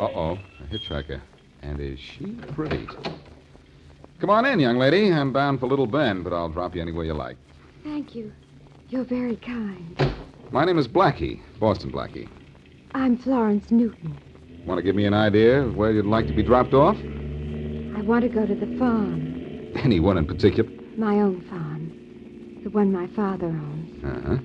Uh-oh, 0.00 0.38
a 0.60 0.74
hitchhiker. 0.74 1.20
And 1.60 1.78
is 1.78 2.00
she 2.00 2.32
pretty? 2.54 2.88
Come 4.20 4.30
on 4.30 4.44
in, 4.44 4.60
young 4.60 4.76
lady. 4.76 5.10
I'm 5.10 5.32
bound 5.32 5.60
for 5.60 5.66
Little 5.66 5.86
Bend, 5.86 6.24
but 6.24 6.32
I'll 6.32 6.48
drop 6.48 6.74
you 6.74 6.82
anywhere 6.82 7.04
you 7.06 7.14
like. 7.14 7.36
Thank 7.82 8.14
you. 8.14 8.32
You're 8.90 9.04
very 9.04 9.36
kind. 9.36 10.14
My 10.50 10.64
name 10.64 10.78
is 10.78 10.86
Blackie, 10.88 11.40
Boston 11.58 11.90
Blackie. 11.90 12.28
I'm 12.94 13.16
Florence 13.16 13.70
Newton. 13.70 14.18
Want 14.66 14.78
to 14.78 14.82
give 14.82 14.94
me 14.96 15.06
an 15.06 15.14
idea 15.14 15.62
of 15.62 15.76
where 15.76 15.90
you'd 15.92 16.04
like 16.06 16.26
to 16.26 16.34
be 16.34 16.42
dropped 16.42 16.74
off? 16.74 16.96
I 16.96 18.02
want 18.02 18.22
to 18.22 18.28
go 18.28 18.46
to 18.46 18.54
the 18.54 18.76
farm, 18.78 19.72
Anyone 19.76 20.18
in 20.18 20.26
particular? 20.26 20.68
my 20.96 21.14
own 21.20 21.40
farm, 21.48 22.60
the 22.62 22.70
one 22.70 22.92
my 22.92 23.06
father 23.08 23.46
owns. 23.46 24.04
Uh-huh. 24.04 24.36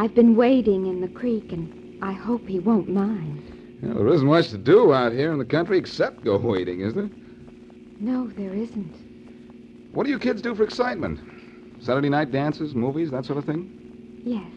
I've 0.00 0.14
been 0.14 0.36
wading 0.36 0.86
in 0.86 1.00
the 1.02 1.08
creek, 1.08 1.52
and 1.52 2.02
I 2.02 2.12
hope 2.12 2.46
he 2.46 2.60
won't 2.60 2.88
mind. 2.88 3.42
Well, 3.82 3.94
there 3.96 4.08
isn't 4.08 4.26
much 4.26 4.48
to 4.50 4.58
do 4.58 4.94
out 4.94 5.12
here 5.12 5.32
in 5.32 5.38
the 5.38 5.44
country 5.44 5.76
except 5.76 6.24
go 6.24 6.38
wading, 6.38 6.80
is 6.80 6.94
there? 6.94 7.10
No, 7.98 8.28
there 8.28 8.52
isn't. 8.52 8.94
What 9.92 10.04
do 10.04 10.10
you 10.10 10.18
kids 10.18 10.42
do 10.42 10.54
for 10.54 10.64
excitement? 10.64 11.20
Saturday 11.80 12.08
night 12.08 12.30
dances, 12.32 12.74
movies, 12.74 13.10
that 13.10 13.24
sort 13.24 13.38
of 13.38 13.44
thing? 13.44 13.70
Yes, 14.24 14.50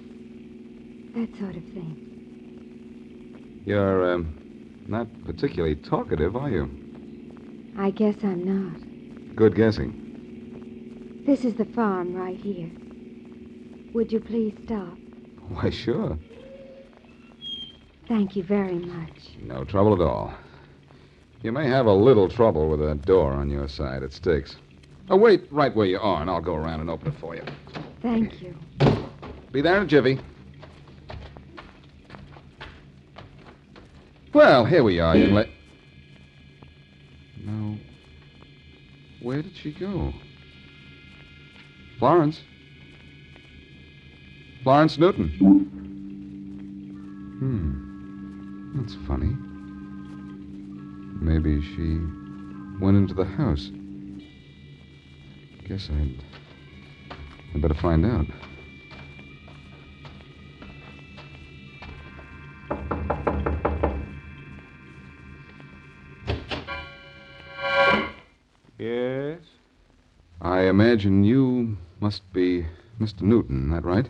that 1.16 1.38
sort 1.40 1.56
of 1.56 1.64
thing. 1.74 3.62
You're, 3.66 4.14
um, 4.14 4.82
not 4.88 5.08
particularly 5.26 5.76
talkative, 5.76 6.36
are 6.36 6.50
you? 6.50 6.70
I 7.78 7.92
guess 7.92 8.16
I'm 8.24 8.44
not. 8.44 9.36
Good 9.36 9.56
guessing. 9.56 11.24
This 11.26 11.46
is 11.46 11.54
the 11.54 11.66
farm 11.66 12.16
right 12.16 12.38
here. 12.38 12.70
Would 13.94 14.12
you 14.12 14.20
please 14.20 14.56
stop? 14.66 14.98
Why, 15.50 15.70
sure. 15.70 16.18
Thank 18.08 18.36
you 18.36 18.44
very 18.44 18.80
much. 18.80 19.38
No 19.42 19.64
trouble 19.64 19.94
at 19.94 20.02
all. 20.02 20.34
You 21.42 21.54
may 21.54 21.68
have 21.68 21.86
a 21.86 21.94
little 21.94 22.28
trouble 22.28 22.70
with 22.70 22.80
that 22.82 23.04
door 23.06 23.32
on 23.32 23.50
your 23.50 23.70
side. 23.70 24.04
It 24.04 24.12
sticks. 24.12 24.58
Oh, 25.10 25.16
wait 25.16 25.48
right 25.52 25.74
where 25.74 25.88
you 25.88 25.98
are, 25.98 26.22
and 26.22 26.30
I'll 26.30 26.42
go 26.42 26.54
around 26.56 26.82
and 26.82 26.90
open 26.90 27.08
it 27.08 27.20
for 27.20 27.36
you. 27.36 27.44
Thank 28.02 28.42
you. 28.42 28.56
Be 29.52 29.62
there 29.62 29.78
in 29.78 29.84
a 29.84 29.88
jiffy. 29.88 30.20
Well, 34.34 34.66
here 34.66 34.84
we 34.84 35.00
are, 35.00 35.16
young 35.16 35.34
lady. 35.34 35.52
Now, 37.44 37.78
where 39.22 39.42
did 39.42 39.56
she 39.56 39.72
go? 39.74 40.14
Florence? 41.98 42.42
Florence 44.64 44.98
Newton. 44.98 45.30
Hmm. 47.40 48.80
That's 48.80 48.96
funny. 49.08 49.49
Maybe 51.22 51.62
she 51.62 52.00
went 52.80 52.96
into 52.96 53.14
the 53.14 53.26
house. 53.26 53.72
Guess 55.68 55.90
I'd. 55.90 56.24
I'd 57.54 57.62
better 57.62 57.74
find 57.74 58.06
out. 58.06 58.26
Yes? 68.78 69.40
I 70.42 70.62
imagine 70.62 71.26
you 71.26 71.78
must 72.00 72.32
be 72.32 72.66
Mr. 73.00 73.24
Newton, 73.24 73.70
that 73.72 73.84
right? 73.84 74.08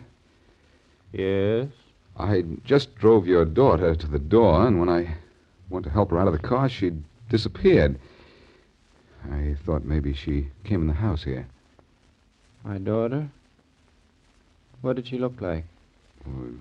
Yes? 1.12 1.68
I 2.16 2.44
just 2.64 2.94
drove 2.94 3.26
your 3.26 3.44
daughter 3.44 3.96
to 3.96 4.06
the 4.06 4.20
door, 4.20 4.64
and 4.64 4.78
when 4.78 4.88
I 4.88 5.16
went 5.70 5.84
to 5.84 5.90
help 5.90 6.10
her 6.10 6.18
out 6.18 6.26
of 6.26 6.32
the 6.32 6.38
car, 6.38 6.68
she'd 6.68 7.02
disappeared. 7.28 7.98
I 9.30 9.56
thought 9.64 9.84
maybe 9.84 10.12
she 10.12 10.48
came 10.64 10.82
in 10.82 10.88
the 10.88 10.94
house 10.94 11.22
here. 11.22 11.46
My 12.64 12.78
daughter? 12.78 13.28
What 14.82 14.96
did 14.96 15.06
she 15.06 15.18
look 15.18 15.40
like? 15.40 15.64
Uh, 16.26 16.52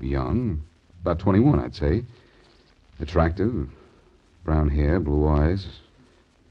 young, 0.00 0.62
about 1.00 1.18
21, 1.18 1.58
I'd 1.60 1.74
say. 1.74 2.04
Attractive, 3.00 3.68
brown 4.44 4.68
hair, 4.68 5.00
blue 5.00 5.26
eyes, 5.26 5.66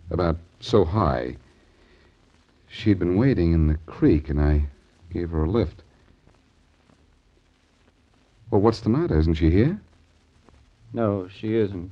about 0.10 0.38
so 0.60 0.84
high. 0.84 1.38
She'd 2.68 3.00
been 3.00 3.18
waiting 3.18 3.54
in 3.54 3.68
the 3.68 3.78
creek, 3.86 4.30
and 4.30 4.42
I 4.42 4.66
gave 5.12 5.30
her 5.30 5.44
a 5.44 5.50
lift. 5.50 5.84
Well, 8.50 8.62
what's 8.62 8.82
the 8.82 8.90
matter? 8.90 9.18
Isn't 9.20 9.36
she 9.36 9.50
here? 9.50 9.80
No, 10.94 11.28
she 11.28 11.56
isn't. 11.56 11.92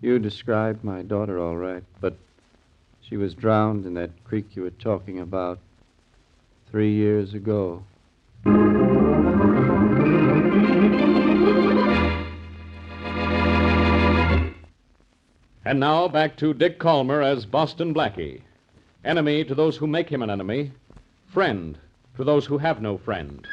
You 0.00 0.18
described 0.18 0.84
my 0.84 1.02
daughter 1.02 1.38
all 1.40 1.56
right, 1.56 1.82
but 2.00 2.16
she 3.00 3.16
was 3.16 3.34
drowned 3.34 3.84
in 3.84 3.94
that 3.94 4.24
creek 4.24 4.54
you 4.54 4.62
were 4.62 4.70
talking 4.70 5.18
about 5.18 5.58
three 6.70 6.92
years 6.92 7.34
ago. 7.34 7.82
And 15.64 15.80
now 15.80 16.08
back 16.08 16.36
to 16.38 16.54
Dick 16.54 16.78
Kollmar 16.78 17.22
as 17.24 17.44
Boston 17.44 17.92
Blackie. 17.92 18.42
Enemy 19.04 19.44
to 19.44 19.54
those 19.54 19.76
who 19.76 19.86
make 19.86 20.08
him 20.08 20.22
an 20.22 20.30
enemy, 20.30 20.72
friend 21.26 21.76
to 22.16 22.24
those 22.24 22.46
who 22.46 22.58
have 22.58 22.80
no 22.80 22.98
friend. 22.98 23.46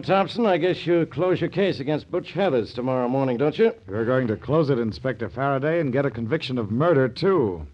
Thompson, 0.00 0.46
I 0.46 0.56
guess 0.56 0.86
you 0.86 1.06
close 1.06 1.40
your 1.40 1.50
case 1.50 1.80
against 1.80 2.10
Butch 2.10 2.32
Heathers 2.32 2.74
tomorrow 2.74 3.08
morning, 3.08 3.36
don't 3.36 3.58
you? 3.58 3.72
You're 3.88 4.04
going 4.04 4.26
to 4.28 4.36
close 4.36 4.70
it, 4.70 4.78
Inspector 4.78 5.28
Faraday, 5.30 5.80
and 5.80 5.92
get 5.92 6.06
a 6.06 6.10
conviction 6.10 6.58
of 6.58 6.70
murder, 6.70 7.08
too. 7.08 7.66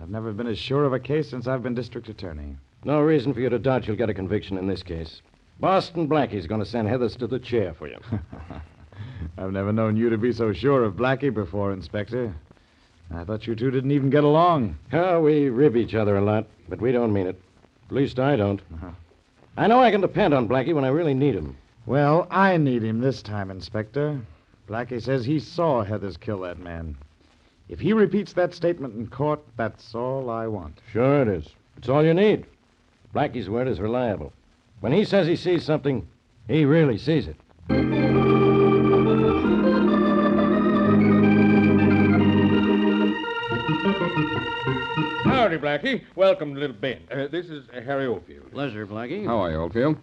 I've 0.00 0.08
never 0.08 0.32
been 0.32 0.46
as 0.46 0.58
sure 0.58 0.84
of 0.84 0.92
a 0.92 0.98
case 1.00 1.28
since 1.28 1.46
I've 1.46 1.62
been 1.62 1.74
district 1.74 2.08
attorney. 2.08 2.56
No 2.84 3.00
reason 3.00 3.34
for 3.34 3.40
you 3.40 3.48
to 3.48 3.58
doubt 3.58 3.86
you'll 3.86 3.96
get 3.96 4.08
a 4.08 4.14
conviction 4.14 4.56
in 4.56 4.66
this 4.66 4.82
case. 4.82 5.20
Boston 5.58 6.08
Blackie's 6.08 6.46
going 6.46 6.60
to 6.62 6.66
send 6.66 6.88
Heathers 6.88 7.18
to 7.18 7.26
the 7.26 7.38
chair 7.38 7.74
for 7.74 7.86
you. 7.86 7.98
I've 9.38 9.52
never 9.52 9.72
known 9.72 9.96
you 9.96 10.08
to 10.10 10.18
be 10.18 10.32
so 10.32 10.52
sure 10.52 10.84
of 10.84 10.94
Blackie 10.94 11.32
before, 11.32 11.72
Inspector. 11.72 12.34
I 13.14 13.24
thought 13.24 13.46
you 13.46 13.54
two 13.54 13.70
didn't 13.70 13.90
even 13.90 14.08
get 14.08 14.24
along. 14.24 14.78
Oh, 14.92 15.20
we 15.20 15.50
rib 15.50 15.76
each 15.76 15.94
other 15.94 16.16
a 16.16 16.24
lot, 16.24 16.46
but 16.68 16.80
we 16.80 16.92
don't 16.92 17.12
mean 17.12 17.26
it. 17.26 17.40
At 17.88 17.94
least 17.94 18.18
I 18.18 18.36
don't. 18.36 18.60
Uh-huh. 18.74 18.90
I 19.56 19.66
know 19.66 19.80
I 19.80 19.90
can 19.90 20.00
depend 20.00 20.34
on 20.34 20.48
Blackie 20.48 20.74
when 20.74 20.84
I 20.84 20.88
really 20.88 21.14
need 21.14 21.34
him. 21.34 21.56
Well, 21.86 22.26
I 22.30 22.56
need 22.56 22.82
him 22.82 23.00
this 23.00 23.22
time, 23.22 23.50
Inspector. 23.50 24.20
Blackie 24.68 25.02
says 25.02 25.24
he 25.24 25.40
saw 25.40 25.84
Heathers 25.84 26.18
kill 26.18 26.40
that 26.40 26.58
man. 26.58 26.96
If 27.68 27.80
he 27.80 27.92
repeats 27.92 28.32
that 28.34 28.54
statement 28.54 28.94
in 28.96 29.08
court, 29.08 29.40
that's 29.56 29.94
all 29.94 30.30
I 30.30 30.46
want. 30.46 30.80
Sure 30.92 31.22
it 31.22 31.28
is. 31.28 31.48
It's 31.76 31.88
all 31.88 32.04
you 32.04 32.14
need. 32.14 32.46
Blackie's 33.14 33.48
word 33.48 33.68
is 33.68 33.80
reliable. 33.80 34.32
When 34.80 34.92
he 34.92 35.04
says 35.04 35.26
he 35.26 35.36
sees 35.36 35.64
something, 35.64 36.06
he 36.48 36.64
really 36.64 36.98
sees 36.98 37.28
it. 37.28 38.19
Howdy, 45.40 45.56
Blackie. 45.56 46.04
Welcome 46.16 46.52
to 46.52 46.60
Little 46.60 46.76
Bend. 46.76 47.00
Uh, 47.10 47.26
this 47.26 47.46
is 47.46 47.66
uh, 47.74 47.80
Harry 47.80 48.04
Oldfield. 48.04 48.52
Pleasure, 48.52 48.86
Blackie. 48.86 49.24
How 49.24 49.38
are 49.38 49.50
you, 49.50 49.56
Oldfield? 49.56 49.96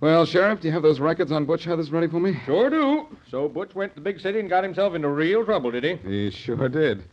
Well, 0.00 0.26
Sheriff, 0.26 0.60
do 0.60 0.66
you 0.66 0.74
have 0.74 0.82
those 0.82 0.98
records 0.98 1.30
on 1.30 1.44
Butch 1.44 1.64
Heathers 1.64 1.92
ready 1.92 2.08
for 2.08 2.18
me? 2.18 2.36
Sure 2.44 2.68
do. 2.68 3.06
So 3.30 3.48
Butch 3.48 3.76
went 3.76 3.92
to 3.92 4.00
the 4.00 4.00
big 4.00 4.18
city 4.18 4.40
and 4.40 4.50
got 4.50 4.64
himself 4.64 4.96
into 4.96 5.10
real 5.10 5.44
trouble, 5.44 5.70
did 5.70 5.84
he? 5.84 5.94
He 6.04 6.30
sure 6.32 6.68
did. 6.68 7.04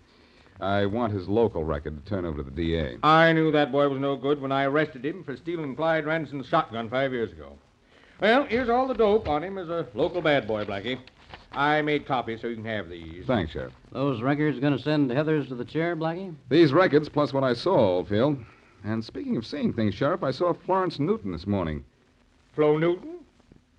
I 0.60 0.88
want 0.88 1.14
his 1.14 1.28
local 1.28 1.64
record 1.64 2.04
to 2.04 2.10
turn 2.10 2.26
over 2.26 2.38
to 2.38 2.44
the 2.44 2.50
DA. 2.50 2.98
I 3.04 3.32
knew 3.32 3.52
that 3.52 3.72
boy 3.72 3.90
was 3.90 4.00
no 4.00 4.16
good 4.16 4.42
when 4.42 4.52
I 4.52 4.64
arrested 4.64 5.06
him 5.06 5.24
for 5.24 5.38
stealing 5.38 5.76
Clyde 5.76 6.08
Ranson's 6.08 6.48
shotgun 6.48 6.90
five 6.90 7.14
years 7.14 7.32
ago. 7.32 7.60
Well, 8.20 8.46
here's 8.46 8.70
all 8.70 8.88
the 8.88 8.96
dope 8.96 9.30
on 9.30 9.44
him 9.44 9.60
as 9.60 9.70
a 9.70 9.86
local 9.94 10.24
bad 10.24 10.48
boy, 10.48 10.66
Blackie. 10.66 10.98
I 11.56 11.82
made 11.82 12.06
copies 12.06 12.42
so 12.42 12.48
you 12.48 12.56
can 12.56 12.66
have 12.66 12.90
these. 12.90 13.26
Thanks, 13.26 13.54
Sheriff. 13.54 13.74
Those 13.92 14.22
records 14.22 14.60
going 14.60 14.76
to 14.76 14.82
send 14.82 15.10
Heathers 15.10 15.48
to 15.48 15.56
the 15.56 15.66
chair, 15.66 15.96
Blackie? 15.96 16.36
These 16.50 16.74
records, 16.74 17.10
plus 17.10 17.34
what 17.34 17.44
I 17.44 17.54
saw, 17.54 17.78
Oldfield. 17.78 18.38
And 18.84 19.04
speaking 19.04 19.38
of 19.38 19.46
seeing 19.46 19.74
things, 19.74 19.96
Sheriff, 19.96 20.24
I 20.24 20.32
saw 20.32 20.54
Florence 20.54 21.00
Newton 21.00 21.32
this 21.32 21.48
morning. 21.48 21.84
Flo 22.54 22.78
Newton? 22.78 23.20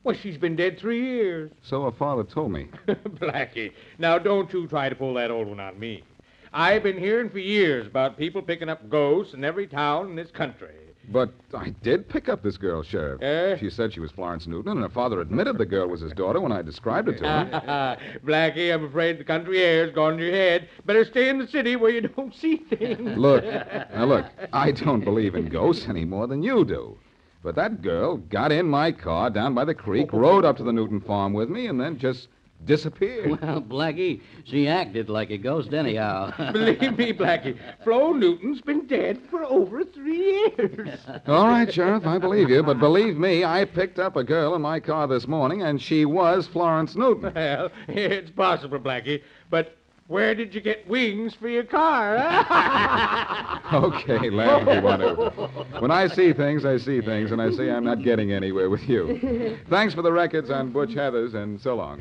Well, 0.02 0.16
she's 0.16 0.38
been 0.38 0.56
dead 0.56 0.78
three 0.78 1.02
years. 1.02 1.50
So 1.62 1.84
her 1.84 1.92
father 1.92 2.22
told 2.24 2.52
me. 2.52 2.68
Blackie, 2.86 3.72
now 3.98 4.18
don't 4.18 4.52
you 4.52 4.66
try 4.68 4.88
to 4.88 4.94
pull 4.94 5.14
that 5.14 5.30
old 5.30 5.48
one 5.48 5.60
on 5.60 5.78
me. 5.78 6.04
I've 6.52 6.82
been 6.84 6.98
hearing 6.98 7.28
for 7.28 7.38
years 7.40 7.86
about 7.86 8.16
people 8.16 8.40
picking 8.40 8.68
up 8.68 8.88
ghosts 8.88 9.34
in 9.34 9.44
every 9.44 9.66
town 9.66 10.10
in 10.10 10.16
this 10.16 10.30
country. 10.30 10.74
But 11.08 11.30
I 11.54 11.70
did 11.82 12.08
pick 12.08 12.28
up 12.28 12.42
this 12.42 12.56
girl, 12.56 12.82
Sheriff. 12.82 13.22
Eh? 13.22 13.56
She 13.58 13.70
said 13.70 13.92
she 13.92 14.00
was 14.00 14.10
Florence 14.10 14.46
Newton, 14.46 14.72
and 14.72 14.80
her 14.80 14.88
father 14.88 15.20
admitted 15.20 15.56
the 15.56 15.66
girl 15.66 15.88
was 15.88 16.00
his 16.00 16.12
daughter 16.12 16.40
when 16.40 16.52
I 16.52 16.62
described 16.62 17.08
it 17.08 17.18
to 17.18 17.24
him. 17.24 17.50
Blackie, 18.26 18.72
I'm 18.72 18.84
afraid 18.84 19.18
the 19.18 19.24
country 19.24 19.62
air's 19.62 19.92
gone 19.94 20.16
to 20.16 20.24
your 20.24 20.34
head. 20.34 20.68
Better 20.84 21.04
stay 21.04 21.28
in 21.28 21.38
the 21.38 21.46
city 21.46 21.76
where 21.76 21.90
you 21.90 22.00
don't 22.02 22.34
see 22.34 22.56
things. 22.56 22.98
Look, 23.16 23.44
now 23.44 24.04
look, 24.04 24.26
I 24.52 24.72
don't 24.72 25.04
believe 25.04 25.34
in 25.34 25.48
ghosts 25.48 25.86
any 25.88 26.04
more 26.04 26.26
than 26.26 26.42
you 26.42 26.64
do. 26.64 26.98
But 27.42 27.54
that 27.54 27.82
girl 27.82 28.16
got 28.16 28.50
in 28.50 28.66
my 28.66 28.90
car 28.90 29.30
down 29.30 29.54
by 29.54 29.64
the 29.64 29.74
creek, 29.74 30.12
rode 30.12 30.44
up 30.44 30.56
to 30.56 30.64
the 30.64 30.72
Newton 30.72 31.00
farm 31.00 31.32
with 31.32 31.48
me, 31.48 31.66
and 31.66 31.80
then 31.80 31.98
just 31.98 32.28
disappeared. 32.64 33.40
Well, 33.46 33.60
Blackie, 33.60 34.22
she 34.44 34.66
acted 34.66 35.08
like 35.08 35.30
a 35.30 35.38
ghost 35.38 35.72
anyhow. 35.72 36.32
Believe 36.52 36.96
me, 36.96 37.12
Blackie, 37.12 37.58
Flo 37.84 38.12
Newton's 38.12 38.60
been 38.60 38.86
dead 38.86 39.20
for 39.30 39.44
over 39.44 39.84
three 39.84 40.50
years. 40.56 40.98
All 41.26 41.46
right, 41.46 41.72
Sheriff, 41.72 42.06
I 42.06 42.18
believe 42.18 42.48
you, 42.50 42.62
but 42.62 42.78
believe 42.78 43.16
me, 43.16 43.44
I 43.44 43.64
picked 43.64 43.98
up 43.98 44.16
a 44.16 44.24
girl 44.24 44.54
in 44.54 44.62
my 44.62 44.80
car 44.80 45.06
this 45.06 45.26
morning, 45.26 45.62
and 45.62 45.80
she 45.80 46.04
was 46.04 46.46
Florence 46.46 46.96
Newton. 46.96 47.32
Well, 47.34 47.70
it's 47.88 48.30
possible, 48.30 48.78
Blackie, 48.78 49.22
but 49.50 49.76
where 50.08 50.34
did 50.34 50.54
you 50.54 50.60
get 50.60 50.86
wings 50.88 51.34
for 51.34 51.48
your 51.48 51.64
car? 51.64 52.16
Okay, 53.72 54.30
laugh 54.30 54.62
if 54.64 54.76
you 54.76 54.82
want 54.82 55.02
to. 55.02 55.80
When 55.80 55.90
I 55.90 56.06
see 56.06 56.32
things, 56.32 56.64
I 56.64 56.76
see 56.78 57.00
things, 57.00 57.32
and 57.32 57.42
I 57.42 57.50
see 57.50 57.68
I'm 57.68 57.82
not 57.82 58.04
getting 58.04 58.30
anywhere 58.30 58.70
with 58.70 58.88
you. 58.88 59.58
Thanks 59.68 59.92
for 59.92 60.02
the 60.02 60.12
records 60.12 60.50
on 60.50 60.70
Butch 60.70 60.90
Heathers, 60.90 61.34
and 61.34 61.60
so 61.60 61.74
long. 61.74 61.98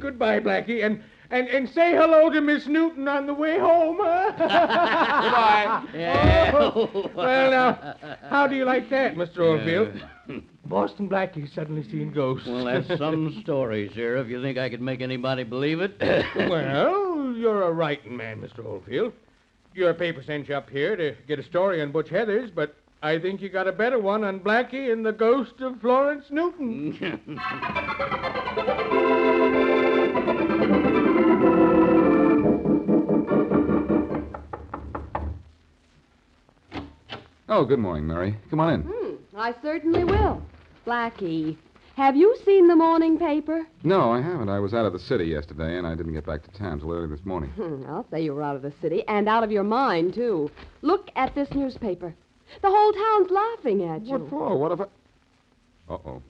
Goodbye, 0.00 0.40
Blackie, 0.40 0.84
and 0.84 1.00
and 1.30 1.46
and 1.48 1.68
say 1.68 1.92
hello 1.92 2.28
to 2.30 2.40
Miss 2.40 2.66
Newton 2.66 3.06
on 3.06 3.26
the 3.26 3.34
way 3.34 3.56
home. 3.56 3.98
Huh? 4.00 4.32
Goodbye. 4.32 5.84
Yeah. 5.94 6.32
Oh, 6.56 7.10
well, 7.14 7.50
now, 7.50 7.94
how 8.30 8.46
do 8.46 8.56
you 8.56 8.64
like 8.64 8.88
that, 8.90 9.14
Mr. 9.14 9.40
Oldfield? 9.40 10.02
Boston 10.64 11.08
Blackie 11.08 11.52
suddenly 11.54 11.82
seeing 11.88 12.12
ghosts. 12.12 12.46
Well, 12.48 12.64
that's 12.64 12.98
some 12.98 13.38
story, 13.42 13.90
Sheriff. 13.94 14.28
You 14.28 14.40
think 14.42 14.58
I 14.58 14.68
could 14.70 14.80
make 14.80 15.00
anybody 15.00 15.44
believe 15.44 15.80
it? 15.80 15.96
well, 16.00 17.15
you're 17.36 17.62
a 17.64 17.72
writing 17.72 18.16
man, 18.16 18.40
Mr. 18.40 18.64
Oldfield. 18.64 19.12
Your 19.74 19.92
paper 19.94 20.22
sent 20.22 20.48
you 20.48 20.54
up 20.54 20.70
here 20.70 20.96
to 20.96 21.14
get 21.28 21.38
a 21.38 21.42
story 21.42 21.82
on 21.82 21.92
Butch 21.92 22.08
Heathers, 22.08 22.54
but 22.54 22.74
I 23.02 23.18
think 23.18 23.40
you 23.42 23.48
got 23.48 23.68
a 23.68 23.72
better 23.72 23.98
one 23.98 24.24
on 24.24 24.40
Blackie 24.40 24.90
and 24.92 25.04
the 25.04 25.12
ghost 25.12 25.60
of 25.60 25.80
Florence 25.80 26.24
Newton. 26.30 27.38
Oh, 37.48 37.64
good 37.64 37.78
morning, 37.78 38.06
Mary. 38.06 38.36
Come 38.50 38.58
on 38.60 38.74
in. 38.74 38.82
Hmm, 38.82 39.14
I 39.36 39.54
certainly 39.62 40.04
will. 40.04 40.42
Blackie, 40.84 41.56
have 41.96 42.14
you 42.14 42.36
seen 42.44 42.68
the 42.68 42.76
morning 42.76 43.18
paper? 43.18 43.66
No, 43.82 44.12
I 44.12 44.20
haven't. 44.20 44.50
I 44.50 44.60
was 44.60 44.74
out 44.74 44.84
of 44.84 44.92
the 44.92 44.98
city 44.98 45.24
yesterday, 45.24 45.78
and 45.78 45.86
I 45.86 45.94
didn't 45.94 46.12
get 46.12 46.26
back 46.26 46.42
to 46.42 46.58
town 46.58 46.78
till 46.78 46.92
early 46.92 47.08
this 47.08 47.24
morning. 47.24 47.52
I'll 47.88 48.06
say 48.10 48.22
you 48.22 48.34
were 48.34 48.42
out 48.42 48.54
of 48.54 48.60
the 48.60 48.72
city 48.82 49.02
and 49.08 49.26
out 49.28 49.42
of 49.42 49.50
your 49.50 49.64
mind, 49.64 50.12
too. 50.12 50.50
Look 50.82 51.10
at 51.16 51.34
this 51.34 51.50
newspaper. 51.54 52.14
The 52.60 52.70
whole 52.70 52.92
town's 52.92 53.30
laughing 53.30 53.82
at 53.82 54.04
you. 54.04 54.18
What 54.18 54.30
for? 54.30 54.58
What 54.58 54.72
if 54.72 54.80
I... 54.82 54.84
Uh-oh. 55.94 56.22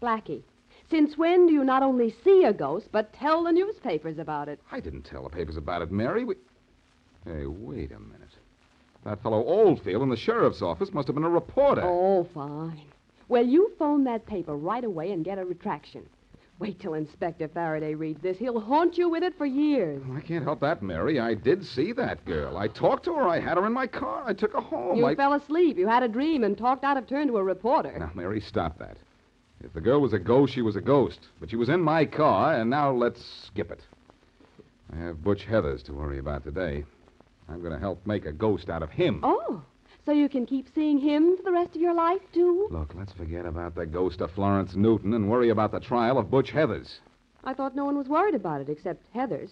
Blackie, 0.00 0.42
since 0.90 1.18
when 1.18 1.46
do 1.46 1.52
you 1.52 1.62
not 1.62 1.82
only 1.82 2.14
see 2.24 2.44
a 2.44 2.52
ghost, 2.54 2.88
but 2.90 3.12
tell 3.12 3.44
the 3.44 3.52
newspapers 3.52 4.18
about 4.18 4.48
it? 4.48 4.60
I 4.72 4.80
didn't 4.80 5.02
tell 5.02 5.24
the 5.24 5.28
papers 5.28 5.58
about 5.58 5.82
it, 5.82 5.92
Mary. 5.92 6.24
We... 6.24 6.36
Hey, 7.26 7.44
wait 7.46 7.92
a 7.92 8.00
minute. 8.00 8.30
That 9.04 9.22
fellow 9.22 9.44
Oldfield 9.44 10.02
in 10.02 10.08
the 10.08 10.16
sheriff's 10.16 10.62
office 10.62 10.92
must 10.92 11.08
have 11.08 11.16
been 11.16 11.24
a 11.24 11.28
reporter. 11.28 11.82
Oh, 11.84 12.26
fine. 12.32 12.80
Well, 13.32 13.46
you 13.46 13.72
phone 13.78 14.04
that 14.04 14.26
paper 14.26 14.54
right 14.54 14.84
away 14.84 15.10
and 15.10 15.24
get 15.24 15.38
a 15.38 15.44
retraction. 15.46 16.06
Wait 16.58 16.78
till 16.78 16.92
Inspector 16.92 17.48
Faraday 17.48 17.94
reads 17.94 18.20
this. 18.20 18.36
He'll 18.36 18.60
haunt 18.60 18.98
you 18.98 19.08
with 19.08 19.22
it 19.22 19.38
for 19.38 19.46
years. 19.46 20.02
Oh, 20.06 20.16
I 20.18 20.20
can't 20.20 20.44
help 20.44 20.60
that, 20.60 20.82
Mary. 20.82 21.18
I 21.18 21.32
did 21.32 21.64
see 21.64 21.92
that 21.92 22.22
girl. 22.26 22.58
I 22.58 22.68
talked 22.68 23.06
to 23.06 23.14
her. 23.14 23.26
I 23.26 23.40
had 23.40 23.56
her 23.56 23.64
in 23.64 23.72
my 23.72 23.86
car. 23.86 24.22
I 24.26 24.34
took 24.34 24.52
her 24.52 24.60
home. 24.60 24.98
you 24.98 25.06
I... 25.06 25.14
fell 25.14 25.32
asleep. 25.32 25.78
You 25.78 25.88
had 25.88 26.02
a 26.02 26.08
dream 26.08 26.44
and 26.44 26.58
talked 26.58 26.84
out 26.84 26.98
of 26.98 27.06
turn 27.06 27.26
to 27.28 27.38
a 27.38 27.42
reporter. 27.42 27.98
Now, 27.98 28.10
Mary, 28.14 28.38
stop 28.38 28.78
that. 28.80 28.98
If 29.64 29.72
the 29.72 29.80
girl 29.80 30.02
was 30.02 30.12
a 30.12 30.18
ghost, 30.18 30.52
she 30.52 30.60
was 30.60 30.76
a 30.76 30.82
ghost. 30.82 31.20
But 31.40 31.48
she 31.48 31.56
was 31.56 31.70
in 31.70 31.80
my 31.80 32.04
car, 32.04 32.56
and 32.56 32.68
now 32.68 32.90
let's 32.90 33.24
skip 33.46 33.70
it. 33.72 33.80
I 34.92 34.98
have 34.98 35.24
Butch 35.24 35.46
Heathers 35.46 35.82
to 35.84 35.94
worry 35.94 36.18
about 36.18 36.44
today. 36.44 36.84
I'm 37.48 37.60
going 37.60 37.72
to 37.72 37.78
help 37.78 38.06
make 38.06 38.26
a 38.26 38.32
ghost 38.32 38.68
out 38.68 38.82
of 38.82 38.90
him. 38.90 39.20
Oh, 39.22 39.62
so 40.04 40.12
you 40.12 40.28
can 40.28 40.46
keep 40.46 40.66
seeing 40.74 40.98
him 40.98 41.36
for 41.36 41.42
the 41.42 41.52
rest 41.52 41.74
of 41.76 41.80
your 41.80 41.94
life, 41.94 42.22
too? 42.32 42.68
Look, 42.70 42.94
let's 42.94 43.12
forget 43.12 43.46
about 43.46 43.74
the 43.74 43.86
ghost 43.86 44.20
of 44.20 44.30
Florence 44.32 44.74
Newton 44.74 45.14
and 45.14 45.30
worry 45.30 45.50
about 45.50 45.72
the 45.72 45.80
trial 45.80 46.18
of 46.18 46.30
Butch 46.30 46.50
Heathers. 46.52 46.98
I 47.44 47.54
thought 47.54 47.76
no 47.76 47.84
one 47.84 47.96
was 47.96 48.08
worried 48.08 48.34
about 48.34 48.60
it 48.60 48.68
except 48.68 49.12
Heathers. 49.14 49.50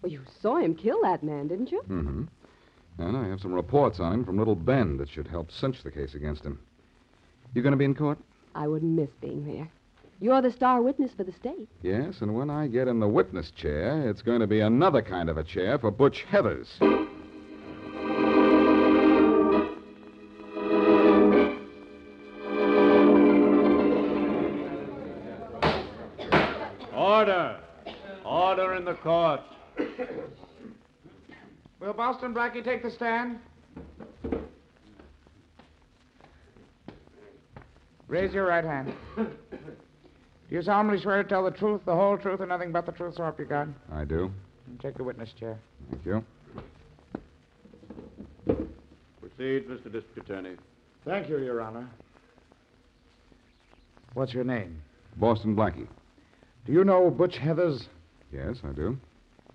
Well, 0.00 0.12
you 0.12 0.22
saw 0.40 0.56
him 0.56 0.74
kill 0.74 1.00
that 1.02 1.22
man, 1.22 1.48
didn't 1.48 1.70
you? 1.70 1.82
Mm-hmm. 1.88 2.24
And 2.98 3.16
I 3.16 3.28
have 3.28 3.40
some 3.40 3.52
reports 3.52 4.00
on 4.00 4.12
him 4.12 4.24
from 4.24 4.38
Little 4.38 4.54
Bend 4.54 5.00
that 5.00 5.08
should 5.08 5.28
help 5.28 5.50
cinch 5.50 5.82
the 5.82 5.90
case 5.90 6.14
against 6.14 6.44
him. 6.44 6.58
You 7.54 7.62
going 7.62 7.72
to 7.72 7.78
be 7.78 7.84
in 7.84 7.94
court? 7.94 8.18
I 8.54 8.68
wouldn't 8.68 8.92
miss 8.92 9.10
being 9.20 9.46
there. 9.46 9.68
You're 10.20 10.42
the 10.42 10.52
star 10.52 10.82
witness 10.82 11.12
for 11.16 11.24
the 11.24 11.32
state. 11.32 11.68
Yes, 11.82 12.20
and 12.20 12.34
when 12.34 12.48
I 12.48 12.68
get 12.68 12.86
in 12.86 13.00
the 13.00 13.08
witness 13.08 13.50
chair, 13.50 14.08
it's 14.08 14.22
going 14.22 14.40
to 14.40 14.46
be 14.46 14.60
another 14.60 15.02
kind 15.02 15.28
of 15.28 15.36
a 15.36 15.42
chair 15.42 15.78
for 15.78 15.90
Butch 15.90 16.24
Heathers. 16.30 16.68
Will 32.12 32.18
Boston 32.18 32.34
Blackie 32.34 32.62
take 32.62 32.82
the 32.82 32.90
stand? 32.90 33.38
Raise 38.06 38.34
your 38.34 38.46
right 38.46 38.64
hand. 38.64 38.92
Do 39.16 39.26
you 40.50 40.60
solemnly 40.60 41.00
swear 41.00 41.22
to 41.22 41.28
tell 41.28 41.42
the 41.42 41.50
truth, 41.50 41.80
the 41.86 41.94
whole 41.94 42.18
truth, 42.18 42.40
and 42.40 42.50
nothing 42.50 42.70
but 42.70 42.84
the 42.84 42.92
truth, 42.92 43.14
so 43.16 43.22
help 43.22 43.38
you 43.38 43.46
God? 43.46 43.72
I 43.90 44.04
do. 44.04 44.30
Take 44.82 44.98
the 44.98 45.04
witness 45.04 45.30
chair. 45.32 45.58
Thank 45.90 46.04
you. 46.04 46.24
Proceed, 48.44 49.66
Mr. 49.66 49.84
District 49.84 50.18
Attorney. 50.18 50.56
Thank 51.06 51.30
you, 51.30 51.38
Your 51.38 51.62
Honor. 51.62 51.88
What's 54.12 54.34
your 54.34 54.44
name? 54.44 54.82
Boston 55.16 55.56
Blackie. 55.56 55.88
Do 56.66 56.72
you 56.74 56.84
know 56.84 57.10
Butch 57.10 57.36
Heathers? 57.36 57.86
Yes, 58.30 58.58
I 58.68 58.72
do. 58.72 58.98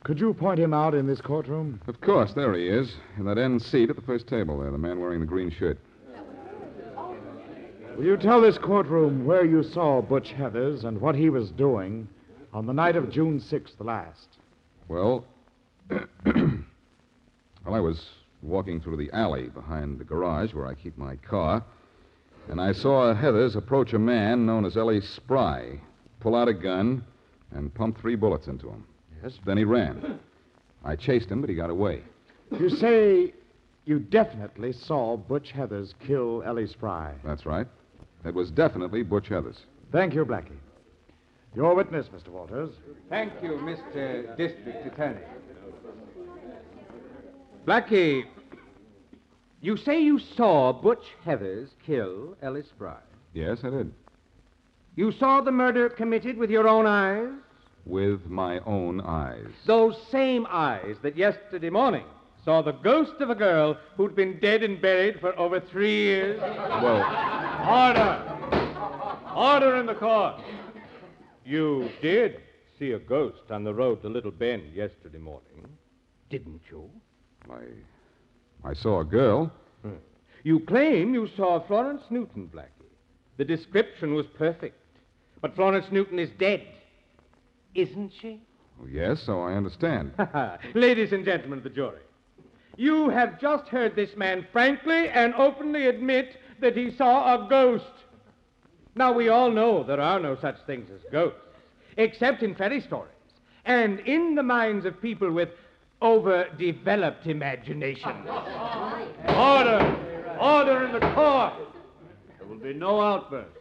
Could 0.03 0.19
you 0.19 0.33
point 0.33 0.59
him 0.59 0.73
out 0.73 0.93
in 0.93 1.05
this 1.05 1.19
courtroom? 1.19 1.81
Of 1.87 1.99
course, 1.99 2.33
there 2.33 2.53
he 2.53 2.67
is, 2.67 2.95
in 3.17 3.25
that 3.25 3.37
end 3.37 3.61
seat 3.61 3.89
at 3.89 3.95
the 3.95 4.01
first 4.01 4.27
table 4.27 4.59
there, 4.59 4.71
the 4.71 4.77
man 4.77 4.99
wearing 4.99 5.19
the 5.19 5.25
green 5.25 5.49
shirt. 5.49 5.77
Will 7.97 8.05
you 8.05 8.15
tell 8.15 8.39
this 8.39 8.57
courtroom 8.57 9.25
where 9.25 9.43
you 9.43 9.63
saw 9.63 10.01
Butch 10.01 10.31
Heathers 10.31 10.83
and 10.83 11.01
what 11.01 11.15
he 11.15 11.29
was 11.29 11.49
doing 11.51 12.07
on 12.53 12.65
the 12.67 12.73
night 12.73 12.95
of 12.95 13.09
June 13.09 13.39
6th 13.39 13.73
last? 13.79 14.37
Well, 14.87 15.25
well, 15.89 16.63
I 17.65 17.79
was 17.79 18.05
walking 18.43 18.79
through 18.79 18.97
the 18.97 19.11
alley 19.13 19.49
behind 19.49 19.99
the 19.99 20.03
garage 20.03 20.53
where 20.53 20.67
I 20.67 20.75
keep 20.75 20.97
my 20.97 21.15
car, 21.17 21.63
and 22.49 22.61
I 22.61 22.71
saw 22.71 23.13
Heathers 23.13 23.55
approach 23.55 23.93
a 23.93 23.99
man 23.99 24.45
known 24.45 24.63
as 24.63 24.77
Ellie 24.77 25.01
Spry, 25.01 25.81
pull 26.19 26.35
out 26.35 26.47
a 26.47 26.53
gun, 26.53 27.03
and 27.51 27.73
pump 27.73 27.99
three 27.99 28.15
bullets 28.15 28.47
into 28.47 28.69
him. 28.69 28.85
Yes. 29.27 29.39
Then 29.45 29.57
he 29.57 29.63
ran. 29.63 30.19
I 30.83 30.95
chased 30.95 31.29
him, 31.29 31.41
but 31.41 31.49
he 31.49 31.55
got 31.55 31.69
away. 31.69 32.01
You 32.59 32.69
say 32.69 33.33
you 33.85 33.99
definitely 33.99 34.73
saw 34.73 35.17
Butch 35.17 35.53
Heathers 35.53 35.93
kill 36.05 36.43
Ellie 36.45 36.67
Spry. 36.67 37.13
That's 37.23 37.45
right. 37.45 37.67
It 38.25 38.33
was 38.33 38.51
definitely 38.51 39.03
Butch 39.03 39.29
Heathers. 39.29 39.57
Thank 39.91 40.13
you, 40.13 40.25
Blackie. 40.25 40.57
Your 41.55 41.75
witness, 41.75 42.07
Mr. 42.07 42.29
Walters. 42.29 42.71
Thank 43.09 43.33
you, 43.41 43.51
Mr. 43.51 44.35
District 44.37 44.85
Attorney. 44.85 45.21
Blackie, 47.65 48.23
you 49.61 49.75
say 49.75 50.01
you 50.01 50.19
saw 50.19 50.71
Butch 50.71 51.03
Heathers 51.25 51.69
kill 51.85 52.37
Ellie 52.41 52.63
Spry. 52.63 52.97
Yes, 53.33 53.59
I 53.63 53.71
did. 53.71 53.93
You 54.95 55.11
saw 55.11 55.41
the 55.41 55.51
murder 55.51 55.89
committed 55.89 56.37
with 56.37 56.49
your 56.49 56.67
own 56.67 56.85
eyes? 56.85 57.29
With 57.87 58.25
my 58.25 58.59
own 58.65 58.99
eyes. 58.99 59.47
Those 59.65 59.95
same 60.11 60.45
eyes 60.49 60.97
that 61.03 61.15
yesterday 61.15 61.69
morning 61.69 62.03
saw 62.43 62.61
the 62.61 62.73
ghost 62.73 63.21
of 63.21 63.29
a 63.29 63.35
girl 63.35 63.77
who'd 63.95 64.13
been 64.13 64.39
dead 64.39 64.61
and 64.61 64.81
buried 64.81 65.21
for 65.21 65.37
over 65.39 65.61
three 65.61 65.95
years? 65.95 66.39
Well, 66.41 67.01
Order! 67.67 68.37
Order 69.35 69.77
in 69.77 69.85
the 69.85 69.95
court. 69.95 70.41
You 71.45 71.89
did 72.01 72.41
see 72.77 72.91
a 72.91 72.99
ghost 72.99 73.51
on 73.51 73.63
the 73.63 73.73
road 73.73 74.01
to 74.01 74.09
Little 74.09 74.31
Bend 74.31 74.73
yesterday 74.73 75.17
morning, 75.17 75.65
didn't 76.29 76.61
you? 76.69 76.89
I, 77.49 78.69
I 78.69 78.73
saw 78.73 78.99
a 78.99 79.05
girl. 79.05 79.51
Hmm. 79.81 79.91
You 80.43 80.59
claim 80.61 81.13
you 81.13 81.29
saw 81.37 81.65
Florence 81.67 82.03
Newton, 82.09 82.49
Blackie. 82.53 82.91
The 83.37 83.45
description 83.45 84.13
was 84.13 84.25
perfect. 84.37 84.75
But 85.41 85.55
Florence 85.55 85.85
Newton 85.91 86.19
is 86.19 86.29
dead. 86.39 86.67
Isn't 87.77 88.11
she? 88.19 88.41
Oh, 88.81 88.87
yes, 88.91 89.21
so 89.23 89.41
I 89.41 89.53
understand. 89.53 90.11
Ladies 90.73 91.13
and 91.13 91.23
gentlemen 91.23 91.59
of 91.59 91.63
the 91.63 91.69
jury, 91.69 92.01
you 92.75 93.09
have 93.09 93.39
just 93.39 93.67
heard 93.67 93.95
this 93.95 94.15
man 94.17 94.47
frankly 94.51 95.09
and 95.09 95.35
openly 95.35 95.85
admit 95.85 96.37
that 96.59 96.75
he 96.75 96.89
saw 96.89 97.35
a 97.35 97.47
ghost. 97.47 97.85
Now, 98.95 99.13
we 99.13 99.29
all 99.29 99.51
know 99.51 99.83
there 99.83 100.01
are 100.01 100.19
no 100.19 100.35
such 100.35 100.57
things 100.65 100.89
as 100.89 101.01
ghosts, 101.11 101.39
except 101.97 102.41
in 102.41 102.55
fairy 102.55 102.81
stories 102.81 103.13
and 103.65 103.99
in 104.01 104.33
the 104.33 104.41
minds 104.41 104.85
of 104.85 104.99
people 104.99 105.31
with 105.31 105.49
overdeveloped 106.01 107.27
imaginations. 107.27 108.27
Order! 109.27 110.37
Order 110.39 110.85
in 110.85 110.93
the 110.93 111.11
court! 111.13 111.53
There 112.39 112.47
will 112.47 112.57
be 112.57 112.73
no 112.73 113.01
outburst. 113.01 113.51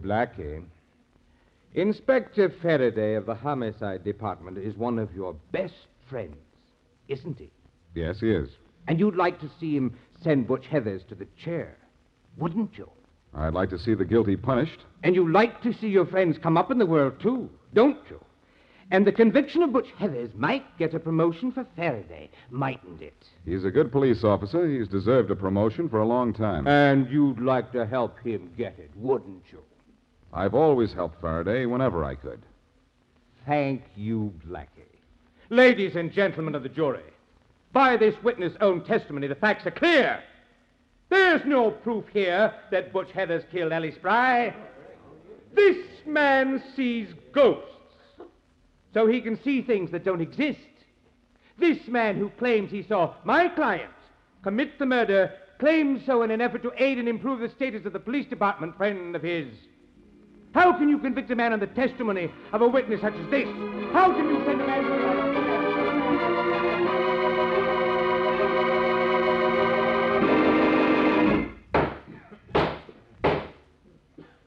Blackie, 0.00 0.64
Inspector 1.74 2.50
Faraday 2.62 3.14
of 3.14 3.26
the 3.26 3.34
Homicide 3.34 4.04
Department 4.04 4.58
is 4.58 4.76
one 4.76 4.96
of 4.96 5.12
your 5.12 5.34
best 5.50 5.88
friends, 6.08 6.36
isn't 7.08 7.36
he? 7.38 7.50
Yes, 7.96 8.20
he 8.20 8.30
is. 8.30 8.48
And 8.86 9.00
you'd 9.00 9.16
like 9.16 9.40
to 9.40 9.50
see 9.58 9.74
him 9.74 9.98
send 10.22 10.46
Butch 10.46 10.66
Heathers 10.70 11.04
to 11.08 11.16
the 11.16 11.26
chair, 11.36 11.76
wouldn't 12.36 12.78
you? 12.78 12.88
I'd 13.34 13.54
like 13.54 13.70
to 13.70 13.78
see 13.78 13.94
the 13.94 14.04
guilty 14.04 14.36
punished. 14.36 14.84
And 15.02 15.16
you 15.16 15.32
like 15.32 15.62
to 15.62 15.72
see 15.72 15.88
your 15.88 16.06
friends 16.06 16.38
come 16.38 16.56
up 16.56 16.70
in 16.70 16.78
the 16.78 16.86
world, 16.86 17.18
too, 17.20 17.50
don't 17.72 17.98
you? 18.08 18.20
And 18.92 19.04
the 19.04 19.12
conviction 19.12 19.64
of 19.64 19.72
Butch 19.72 19.88
Heathers 19.98 20.32
might 20.36 20.78
get 20.78 20.94
a 20.94 21.00
promotion 21.00 21.50
for 21.50 21.66
Faraday, 21.74 22.30
mightn't 22.50 23.02
it? 23.02 23.30
He's 23.44 23.64
a 23.64 23.70
good 23.70 23.90
police 23.90 24.22
officer. 24.22 24.68
He's 24.68 24.86
deserved 24.86 25.32
a 25.32 25.36
promotion 25.36 25.88
for 25.88 25.98
a 25.98 26.06
long 26.06 26.32
time. 26.32 26.68
And 26.68 27.10
you'd 27.10 27.40
like 27.40 27.72
to 27.72 27.84
help 27.84 28.20
him 28.20 28.52
get 28.56 28.78
it, 28.78 28.92
wouldn't 28.94 29.42
you? 29.50 29.58
I've 30.34 30.54
always 30.54 30.92
helped 30.92 31.20
Faraday 31.20 31.64
whenever 31.64 32.04
I 32.04 32.16
could. 32.16 32.42
Thank 33.46 33.84
you, 33.94 34.32
Blackie. 34.44 34.66
Ladies 35.48 35.94
and 35.94 36.12
gentlemen 36.12 36.56
of 36.56 36.64
the 36.64 36.68
jury, 36.68 37.04
by 37.72 37.96
this 37.96 38.16
witness' 38.22 38.56
own 38.60 38.84
testimony, 38.84 39.28
the 39.28 39.36
facts 39.36 39.64
are 39.66 39.70
clear. 39.70 40.20
There's 41.08 41.44
no 41.44 41.70
proof 41.70 42.04
here 42.12 42.52
that 42.72 42.92
Butch 42.92 43.10
Heathers 43.10 43.48
killed 43.52 43.72
Ellie 43.72 43.92
Spry. 43.92 44.52
This 45.52 45.76
man 46.04 46.60
sees 46.74 47.08
ghosts, 47.32 47.68
so 48.92 49.06
he 49.06 49.20
can 49.20 49.40
see 49.44 49.62
things 49.62 49.92
that 49.92 50.04
don't 50.04 50.20
exist. 50.20 50.58
This 51.58 51.86
man 51.86 52.16
who 52.16 52.30
claims 52.30 52.72
he 52.72 52.82
saw 52.82 53.14
my 53.22 53.46
client 53.46 53.92
commit 54.42 54.80
the 54.80 54.86
murder 54.86 55.32
claims 55.60 56.04
so 56.04 56.22
in 56.22 56.32
an 56.32 56.40
effort 56.40 56.62
to 56.64 56.72
aid 56.76 56.98
and 56.98 57.08
improve 57.08 57.38
the 57.38 57.48
status 57.48 57.86
of 57.86 57.92
the 57.92 58.00
police 58.00 58.26
department 58.26 58.76
friend 58.76 59.14
of 59.14 59.22
his. 59.22 59.46
How 60.54 60.72
can 60.72 60.88
you 60.88 60.98
convict 60.98 61.30
a 61.32 61.34
man 61.34 61.52
on 61.52 61.58
the 61.58 61.66
testimony 61.66 62.30
of 62.52 62.62
a 62.62 62.68
witness 62.68 63.00
such 63.00 63.14
as 63.14 63.28
this? 63.28 63.48
How 63.92 64.12
can 64.12 64.28
you 64.28 64.40
send 64.46 64.60
a 64.60 64.66
man 64.66 64.84
to... 64.84 64.94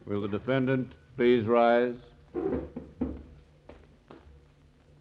Will 0.05 0.21
the 0.21 0.29
defendant 0.29 0.93
please 1.17 1.45
rise? 1.45 1.95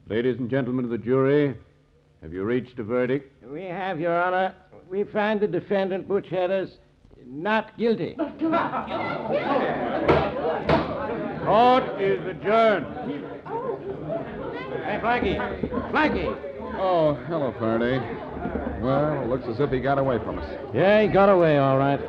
Ladies 0.08 0.38
and 0.38 0.50
gentlemen 0.50 0.86
of 0.86 0.90
the 0.90 0.98
jury, 0.98 1.54
have 2.20 2.32
you 2.32 2.42
reached 2.42 2.80
a 2.80 2.82
verdict? 2.82 3.32
We 3.44 3.62
have, 3.62 4.00
Your 4.00 4.20
Honor. 4.20 4.56
We 4.90 5.04
find 5.04 5.38
the 5.40 5.46
defendant, 5.46 6.08
Butch 6.08 6.26
Heathers, 6.26 6.78
not 7.24 7.78
guilty. 7.78 8.16
Court 11.46 12.02
is 12.02 12.26
adjourned. 12.26 12.86
Hey, 14.84 14.98
Blackie. 15.00 15.38
Blackie. 15.92 16.36
Oh, 16.76 17.14
hello, 17.28 17.54
Faraday. 17.60 18.00
Well, 18.82 19.22
it 19.22 19.28
looks 19.28 19.46
as 19.46 19.60
if 19.60 19.70
he 19.70 19.78
got 19.78 19.98
away 19.98 20.18
from 20.18 20.40
us. 20.40 20.50
Yeah, 20.74 21.02
he 21.02 21.08
got 21.08 21.28
away, 21.28 21.56
all 21.58 21.78
right. 21.78 22.00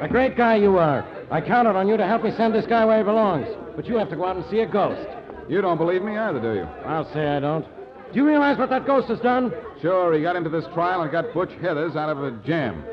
A 0.00 0.06
great 0.06 0.36
guy 0.36 0.54
you 0.54 0.78
are. 0.78 1.04
I 1.28 1.40
counted 1.40 1.74
on 1.74 1.88
you 1.88 1.96
to 1.96 2.06
help 2.06 2.22
me 2.22 2.30
send 2.36 2.54
this 2.54 2.66
guy 2.66 2.84
where 2.84 2.98
he 2.98 3.02
belongs. 3.02 3.48
But 3.74 3.86
you 3.86 3.96
have 3.98 4.10
to 4.10 4.16
go 4.16 4.26
out 4.26 4.36
and 4.36 4.44
see 4.48 4.60
a 4.60 4.66
ghost. 4.66 5.08
You 5.48 5.60
don't 5.60 5.76
believe 5.76 6.02
me 6.02 6.16
either, 6.16 6.40
do 6.40 6.54
you? 6.54 6.68
I'll 6.86 7.12
say 7.12 7.26
I 7.26 7.40
don't. 7.40 7.64
Do 7.64 8.20
you 8.20 8.24
realize 8.24 8.58
what 8.58 8.70
that 8.70 8.86
ghost 8.86 9.08
has 9.08 9.18
done? 9.18 9.52
Sure, 9.82 10.14
he 10.14 10.22
got 10.22 10.36
into 10.36 10.50
this 10.50 10.66
trial 10.72 11.02
and 11.02 11.10
got 11.10 11.34
Butch 11.34 11.50
Heathers 11.60 11.96
out 11.96 12.10
of 12.10 12.22
a 12.22 12.30
jam. 12.46 12.84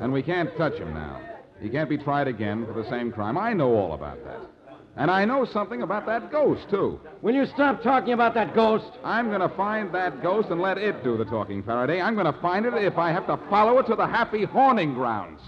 And 0.00 0.12
we 0.12 0.22
can't 0.22 0.56
touch 0.56 0.74
him 0.74 0.94
now. 0.94 1.20
He 1.60 1.68
can't 1.68 1.88
be 1.88 1.98
tried 1.98 2.28
again 2.28 2.66
for 2.66 2.72
the 2.80 2.88
same 2.88 3.10
crime. 3.10 3.36
I 3.36 3.52
know 3.52 3.74
all 3.74 3.94
about 3.94 4.24
that. 4.24 4.40
And 4.96 5.10
I 5.10 5.24
know 5.24 5.44
something 5.44 5.82
about 5.82 6.06
that 6.06 6.30
ghost, 6.30 6.70
too. 6.70 7.00
Will 7.20 7.34
you 7.34 7.46
stop 7.46 7.82
talking 7.82 8.12
about 8.12 8.34
that 8.34 8.54
ghost? 8.54 8.92
I'm 9.02 9.28
going 9.28 9.40
to 9.40 9.48
find 9.56 9.92
that 9.92 10.22
ghost 10.22 10.50
and 10.50 10.60
let 10.60 10.78
it 10.78 11.02
do 11.02 11.16
the 11.16 11.24
talking, 11.24 11.64
Faraday. 11.64 12.00
I'm 12.00 12.14
going 12.14 12.32
to 12.32 12.40
find 12.40 12.64
it 12.64 12.74
if 12.74 12.96
I 12.96 13.10
have 13.10 13.26
to 13.26 13.36
follow 13.50 13.78
it 13.80 13.86
to 13.86 13.96
the 13.96 14.06
happy 14.06 14.44
horning 14.44 14.94
grounds. 14.94 15.40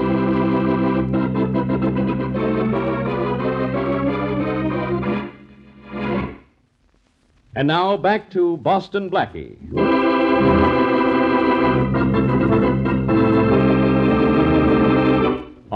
And 7.54 7.68
now 7.68 7.96
back 7.96 8.30
to 8.32 8.56
Boston 8.58 9.10
Blackie. 9.10 9.56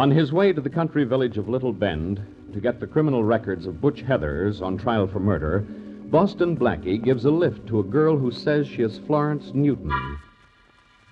On 0.00 0.10
his 0.10 0.32
way 0.32 0.50
to 0.50 0.62
the 0.62 0.70
country 0.70 1.04
village 1.04 1.36
of 1.36 1.50
Little 1.50 1.74
Bend 1.74 2.24
to 2.54 2.58
get 2.58 2.80
the 2.80 2.86
criminal 2.86 3.22
records 3.22 3.66
of 3.66 3.82
Butch 3.82 4.02
Heathers 4.02 4.62
on 4.62 4.78
trial 4.78 5.06
for 5.06 5.20
murder, 5.20 5.58
Boston 5.58 6.56
Blackie 6.56 7.04
gives 7.04 7.26
a 7.26 7.30
lift 7.30 7.66
to 7.66 7.80
a 7.80 7.84
girl 7.84 8.16
who 8.16 8.30
says 8.30 8.66
she 8.66 8.80
is 8.80 8.98
Florence 9.00 9.50
Newton. 9.52 9.92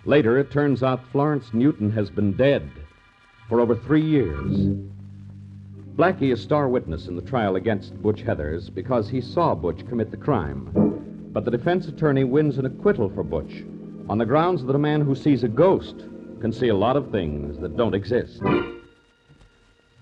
Later, 0.07 0.39
it 0.39 0.51
turns 0.51 0.83
out 0.83 1.07
Florence 1.13 1.53
Newton 1.53 1.91
has 1.91 2.09
been 2.09 2.33
dead 2.33 2.67
for 3.47 3.61
over 3.61 3.77
three 3.77 4.01
years. 4.01 4.57
Blackie 5.95 6.33
is 6.33 6.41
star 6.41 6.67
witness 6.67 7.09
in 7.09 7.17
the 7.17 7.21
trial 7.21 7.57
against 7.57 8.01
Butch 8.01 8.23
Heathers 8.23 8.75
because 8.75 9.07
he 9.11 9.21
saw 9.21 9.55
Butch 9.55 9.87
commit 9.87 10.11
the 10.11 10.17
crime. 10.17 11.29
But 11.35 11.45
the 11.45 11.51
defense 11.51 11.89
attorney 11.89 12.25
wins 12.25 12.57
an 12.57 12.65
acquittal 12.65 13.11
for 13.11 13.23
Butch 13.23 13.65
on 14.09 14.17
the 14.17 14.25
grounds 14.25 14.65
that 14.65 14.75
a 14.75 14.79
man 14.79 15.03
who 15.03 15.15
sees 15.15 15.45
a 15.45 15.49
ghost 15.49 16.07
can 16.41 16.55
see 16.55 16.69
a 16.69 16.75
lot 16.75 16.97
of 16.97 17.11
things 17.11 17.59
that 17.59 17.77
don't 17.77 17.95
exist. 17.95 18.41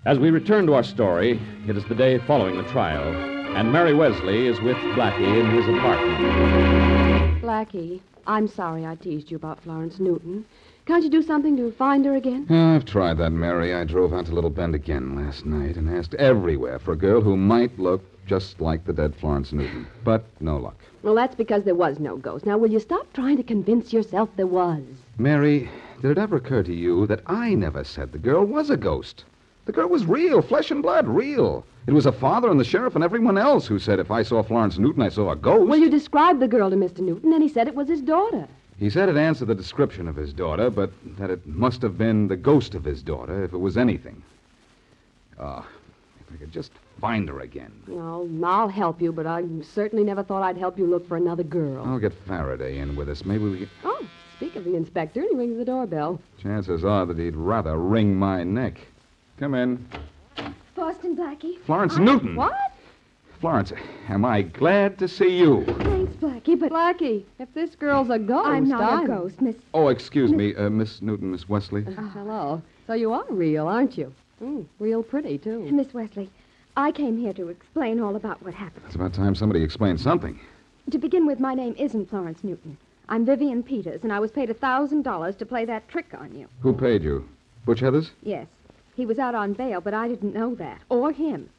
As 0.06 0.20
we 0.20 0.30
return 0.30 0.66
to 0.66 0.74
our 0.74 0.84
story, 0.84 1.40
it 1.66 1.76
is 1.76 1.84
the 1.86 1.94
day 1.96 2.18
following 2.18 2.56
the 2.56 2.62
trial, 2.70 3.12
and 3.56 3.72
Mary 3.72 3.92
Wesley 3.92 4.46
is 4.46 4.60
with 4.60 4.76
Blackie 4.94 5.40
in 5.40 5.50
his 5.50 5.66
apartment. 5.66 7.42
Blackie, 7.42 8.00
I'm 8.24 8.46
sorry 8.46 8.86
I 8.86 8.94
teased 8.94 9.32
you 9.32 9.36
about 9.36 9.60
Florence 9.64 9.98
Newton. 9.98 10.44
Can't 10.86 11.02
you 11.02 11.10
do 11.10 11.22
something 11.22 11.56
to 11.56 11.72
find 11.72 12.04
her 12.04 12.14
again? 12.14 12.46
Ah, 12.48 12.76
I've 12.76 12.84
tried 12.84 13.18
that, 13.18 13.32
Mary. 13.32 13.74
I 13.74 13.82
drove 13.82 14.14
out 14.14 14.26
to 14.26 14.32
Little 14.32 14.48
Bend 14.48 14.76
again 14.76 15.16
last 15.16 15.44
night 15.44 15.76
and 15.76 15.90
asked 15.90 16.14
everywhere 16.14 16.78
for 16.78 16.92
a 16.92 16.96
girl 16.96 17.20
who 17.20 17.36
might 17.36 17.76
look 17.76 18.00
just 18.28 18.60
like 18.60 18.84
the 18.84 18.92
dead 18.92 19.16
Florence 19.16 19.52
Newton. 19.52 19.88
But 20.04 20.24
no 20.38 20.56
luck. 20.56 20.78
Well, 21.02 21.16
that's 21.16 21.34
because 21.34 21.64
there 21.64 21.74
was 21.74 21.98
no 21.98 22.16
ghost. 22.16 22.46
Now, 22.46 22.58
will 22.58 22.70
you 22.70 22.78
stop 22.78 23.12
trying 23.12 23.38
to 23.38 23.42
convince 23.42 23.92
yourself 23.92 24.28
there 24.36 24.46
was? 24.46 24.84
Mary, 25.18 25.68
did 26.00 26.12
it 26.12 26.18
ever 26.18 26.36
occur 26.36 26.62
to 26.62 26.72
you 26.72 27.08
that 27.08 27.22
I 27.26 27.54
never 27.54 27.82
said 27.82 28.12
the 28.12 28.18
girl 28.18 28.44
was 28.44 28.70
a 28.70 28.76
ghost? 28.76 29.24
The 29.66 29.72
girl 29.72 29.88
was 29.88 30.06
real, 30.06 30.42
flesh 30.42 30.70
and 30.70 30.80
blood, 30.80 31.08
real. 31.08 31.64
It 31.88 31.92
was 31.92 32.04
her 32.04 32.12
father 32.12 32.50
and 32.50 32.58
the 32.58 32.64
sheriff 32.64 32.94
and 32.94 33.02
everyone 33.02 33.36
else 33.36 33.66
who 33.66 33.80
said 33.80 33.98
if 33.98 34.12
I 34.12 34.22
saw 34.22 34.42
Florence 34.42 34.78
Newton, 34.78 35.02
I 35.02 35.08
saw 35.08 35.30
a 35.30 35.36
ghost. 35.36 35.68
Well, 35.68 35.78
you 35.78 35.90
described 35.90 36.40
the 36.40 36.48
girl 36.48 36.70
to 36.70 36.76
Mr. 36.76 37.00
Newton, 37.00 37.32
and 37.32 37.42
he 37.42 37.48
said 37.48 37.66
it 37.66 37.74
was 37.74 37.88
his 37.88 38.00
daughter. 38.00 38.46
He 38.78 38.90
said 38.90 39.08
it 39.08 39.16
answered 39.16 39.48
the 39.48 39.54
description 39.56 40.06
of 40.06 40.14
his 40.14 40.32
daughter, 40.32 40.70
but 40.70 40.92
that 41.18 41.30
it 41.30 41.46
must 41.46 41.82
have 41.82 41.98
been 41.98 42.28
the 42.28 42.36
ghost 42.36 42.74
of 42.74 42.84
his 42.84 43.02
daughter 43.02 43.42
if 43.42 43.52
it 43.52 43.58
was 43.58 43.76
anything. 43.76 44.22
Ah, 45.40 45.66
if 46.20 46.32
I 46.32 46.36
could 46.36 46.52
just 46.52 46.70
find 47.00 47.28
her 47.28 47.40
again. 47.40 47.72
Well, 47.88 48.28
I'll 48.44 48.68
help 48.68 49.02
you, 49.02 49.12
but 49.12 49.26
I 49.26 49.44
certainly 49.62 50.04
never 50.04 50.22
thought 50.22 50.42
I'd 50.42 50.58
help 50.58 50.78
you 50.78 50.86
look 50.86 51.08
for 51.08 51.16
another 51.16 51.42
girl. 51.42 51.84
I'll 51.84 51.98
get 51.98 52.12
Faraday 52.12 52.78
in 52.78 52.94
with 52.94 53.08
us. 53.08 53.24
Maybe 53.24 53.44
we 53.44 53.58
could. 53.58 53.70
Oh, 53.82 54.06
speak 54.36 54.54
of 54.54 54.64
the 54.64 54.76
inspector, 54.76 55.20
and 55.20 55.30
he 55.30 55.36
rings 55.36 55.58
the 55.58 55.64
doorbell. 55.64 56.20
Chances 56.40 56.84
are 56.84 57.04
that 57.06 57.18
he'd 57.18 57.36
rather 57.36 57.76
wring 57.76 58.14
my 58.14 58.44
neck. 58.44 58.78
Come 59.38 59.54
in. 59.54 59.86
Boston 60.74 61.16
Blackie. 61.16 61.60
Florence 61.64 61.98
Newton. 61.98 62.36
What? 62.36 62.54
Florence, 63.40 63.72
am 64.08 64.24
I 64.24 64.42
glad 64.42 64.98
to 64.98 65.08
see 65.08 65.36
you? 65.36 65.62
Thanks, 65.66 66.14
Blackie, 66.16 66.58
but 66.58 66.72
Blackie, 66.72 67.22
if 67.38 67.52
this 67.52 67.74
girl's 67.74 68.08
a 68.08 68.18
ghost, 68.18 68.48
I'm 68.48 68.66
not 68.66 68.80
I'm... 68.82 69.04
a 69.04 69.06
ghost, 69.06 69.42
Miss. 69.42 69.56
Oh, 69.74 69.88
excuse 69.88 70.32
me, 70.32 70.54
uh, 70.54 70.70
Miss 70.70 71.02
Newton, 71.02 71.32
Miss 71.32 71.46
Wesley. 71.46 71.84
Uh, 71.86 72.00
hello. 72.08 72.62
So 72.86 72.94
you 72.94 73.12
are 73.12 73.26
real, 73.28 73.68
aren't 73.68 73.98
you? 73.98 74.12
Mm, 74.42 74.64
real 74.78 75.02
pretty, 75.02 75.36
too. 75.36 75.70
Miss 75.70 75.92
Wesley, 75.92 76.30
I 76.78 76.92
came 76.92 77.18
here 77.18 77.34
to 77.34 77.48
explain 77.48 78.00
all 78.00 78.16
about 78.16 78.42
what 78.42 78.54
happened. 78.54 78.84
It's 78.86 78.94
about 78.94 79.12
time 79.12 79.34
somebody 79.34 79.62
explained 79.62 80.00
something. 80.00 80.40
To 80.90 80.98
begin 80.98 81.26
with, 81.26 81.40
my 81.40 81.52
name 81.54 81.74
isn't 81.78 82.08
Florence 82.08 82.42
Newton. 82.42 82.78
I'm 83.10 83.26
Vivian 83.26 83.62
Peters, 83.62 84.02
and 84.02 84.12
I 84.12 84.18
was 84.18 84.30
paid 84.30 84.48
a 84.48 84.54
thousand 84.54 85.02
dollars 85.02 85.36
to 85.36 85.46
play 85.46 85.66
that 85.66 85.88
trick 85.88 86.06
on 86.18 86.34
you. 86.34 86.48
Who 86.60 86.72
paid 86.72 87.02
you? 87.02 87.28
Butch 87.66 87.80
Heathers? 87.80 88.10
Yes. 88.22 88.46
He 88.96 89.06
was 89.06 89.18
out 89.18 89.34
on 89.34 89.52
bail, 89.52 89.80
but 89.80 89.94
I 89.94 90.08
didn't 90.08 90.34
know 90.34 90.54
that. 90.54 90.80
Or 90.88 91.12
him. 91.12 91.50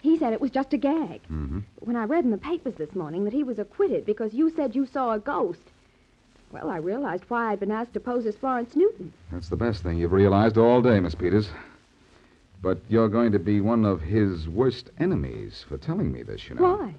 He 0.00 0.16
said 0.16 0.32
it 0.32 0.40
was 0.40 0.50
just 0.50 0.72
a 0.72 0.78
gag. 0.78 1.20
Mm-hmm. 1.24 1.60
When 1.80 1.96
I 1.96 2.04
read 2.04 2.24
in 2.24 2.30
the 2.30 2.38
papers 2.38 2.74
this 2.76 2.94
morning 2.94 3.24
that 3.24 3.34
he 3.34 3.44
was 3.44 3.58
acquitted 3.58 4.06
because 4.06 4.32
you 4.32 4.50
said 4.56 4.74
you 4.74 4.86
saw 4.86 5.12
a 5.12 5.18
ghost, 5.18 5.60
well, 6.50 6.70
I 6.70 6.78
realized 6.78 7.24
why 7.28 7.52
I'd 7.52 7.60
been 7.60 7.70
asked 7.70 7.92
to 7.94 8.00
pose 8.00 8.24
as 8.24 8.34
Florence 8.34 8.74
Newton. 8.74 9.12
That's 9.30 9.50
the 9.50 9.56
best 9.56 9.82
thing 9.82 9.98
you've 9.98 10.12
realized 10.12 10.56
all 10.56 10.80
day, 10.80 10.98
Miss 11.00 11.14
Peters. 11.14 11.50
But 12.62 12.78
you're 12.88 13.08
going 13.08 13.32
to 13.32 13.38
be 13.38 13.60
one 13.60 13.84
of 13.84 14.00
his 14.00 14.48
worst 14.48 14.90
enemies 14.98 15.64
for 15.68 15.76
telling 15.76 16.10
me 16.10 16.22
this, 16.22 16.48
you 16.48 16.54
know. 16.54 16.62
Why? 16.62 16.94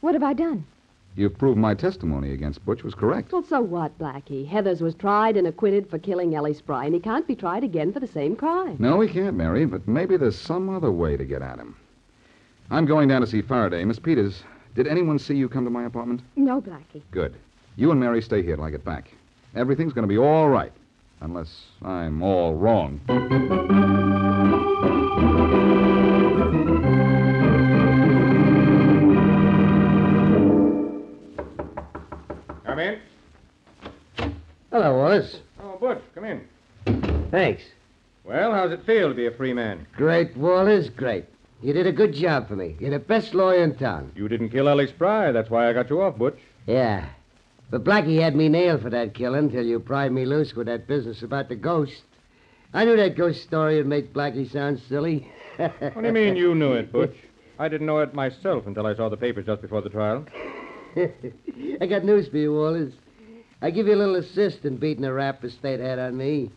What 0.00 0.14
have 0.14 0.22
I 0.22 0.32
done? 0.32 0.64
You've 1.16 1.38
proved 1.38 1.58
my 1.58 1.74
testimony 1.74 2.32
against 2.32 2.64
Butch 2.66 2.82
was 2.82 2.94
correct. 2.94 3.32
Well, 3.32 3.44
so 3.44 3.60
what, 3.60 3.96
Blackie? 3.98 4.50
Heathers 4.50 4.80
was 4.80 4.96
tried 4.96 5.36
and 5.36 5.46
acquitted 5.46 5.88
for 5.88 5.98
killing 5.98 6.34
Ellie 6.34 6.54
Spry, 6.54 6.86
and 6.86 6.94
he 6.94 7.00
can't 7.00 7.26
be 7.26 7.36
tried 7.36 7.62
again 7.62 7.92
for 7.92 8.00
the 8.00 8.06
same 8.08 8.34
crime. 8.34 8.76
No, 8.80 9.00
he 9.00 9.08
can't, 9.08 9.36
Mary, 9.36 9.64
but 9.64 9.86
maybe 9.86 10.16
there's 10.16 10.36
some 10.36 10.68
other 10.68 10.90
way 10.90 11.16
to 11.16 11.24
get 11.24 11.40
at 11.40 11.58
him. 11.58 11.76
I'm 12.70 12.86
going 12.86 13.08
down 13.08 13.20
to 13.20 13.26
see 13.28 13.42
Faraday. 13.42 13.84
Miss 13.84 14.00
Peters, 14.00 14.42
did 14.74 14.88
anyone 14.88 15.20
see 15.20 15.36
you 15.36 15.48
come 15.48 15.64
to 15.64 15.70
my 15.70 15.84
apartment? 15.84 16.20
No, 16.34 16.60
Blackie. 16.60 17.02
Good. 17.12 17.36
You 17.76 17.92
and 17.92 18.00
Mary 18.00 18.20
stay 18.20 18.42
here 18.42 18.56
till 18.56 18.64
I 18.64 18.70
get 18.70 18.84
back. 18.84 19.12
Everything's 19.54 19.92
going 19.92 20.02
to 20.02 20.08
be 20.08 20.18
all 20.18 20.48
right, 20.48 20.72
unless 21.20 21.66
I'm 21.82 22.22
all 22.22 22.54
wrong. 22.56 23.00
Wallace. 35.04 35.36
Oh, 35.60 35.76
Butch, 35.78 36.00
come 36.14 36.24
in. 36.24 37.28
Thanks. 37.30 37.62
Well, 38.24 38.52
how's 38.52 38.72
it 38.72 38.86
feel 38.86 39.10
to 39.10 39.14
be 39.14 39.26
a 39.26 39.30
free 39.30 39.52
man? 39.52 39.86
Great, 39.98 40.34
Wallace, 40.34 40.88
great. 40.88 41.26
You 41.60 41.74
did 41.74 41.86
a 41.86 41.92
good 41.92 42.14
job 42.14 42.48
for 42.48 42.56
me. 42.56 42.74
You're 42.80 42.88
the 42.90 42.98
best 42.98 43.34
lawyer 43.34 43.62
in 43.62 43.74
town. 43.74 44.12
You 44.16 44.28
didn't 44.28 44.48
kill 44.48 44.66
Ellie 44.66 44.86
Spry. 44.86 45.30
That's 45.30 45.50
why 45.50 45.68
I 45.68 45.74
got 45.74 45.90
you 45.90 46.00
off, 46.00 46.16
Butch. 46.16 46.38
Yeah. 46.66 47.06
But 47.70 47.84
Blackie 47.84 48.18
had 48.22 48.34
me 48.34 48.48
nailed 48.48 48.80
for 48.80 48.88
that 48.88 49.12
killing 49.12 49.50
till 49.50 49.66
you 49.66 49.78
pried 49.78 50.10
me 50.10 50.24
loose 50.24 50.54
with 50.54 50.68
that 50.68 50.86
business 50.86 51.20
about 51.20 51.50
the 51.50 51.56
ghost. 51.56 52.02
I 52.72 52.86
knew 52.86 52.96
that 52.96 53.14
ghost 53.14 53.42
story 53.42 53.76
would 53.76 53.86
make 53.86 54.14
Blackie 54.14 54.50
sound 54.50 54.80
silly. 54.88 55.30
What 55.58 56.00
do 56.00 56.06
you 56.06 56.12
mean 56.12 56.34
you 56.34 56.54
knew 56.54 56.72
it, 56.72 56.90
Butch? 56.92 57.14
I 57.58 57.68
didn't 57.68 57.86
know 57.86 57.98
it 57.98 58.14
myself 58.14 58.66
until 58.66 58.86
I 58.86 58.94
saw 58.94 59.10
the 59.10 59.18
papers 59.18 59.44
just 59.44 59.60
before 59.60 59.82
the 59.82 59.90
trial. 59.90 60.24
I 60.96 61.86
got 61.86 62.04
news 62.04 62.26
for 62.28 62.38
you, 62.38 62.54
Wallace. 62.54 62.94
I 63.62 63.70
give 63.70 63.86
you 63.86 63.94
a 63.94 63.96
little 63.96 64.16
assist 64.16 64.64
in 64.64 64.76
beating 64.76 65.02
the 65.02 65.12
rap 65.12 65.40
the 65.40 65.50
state 65.50 65.80
had 65.80 65.98
on 65.98 66.16
me. 66.16 66.50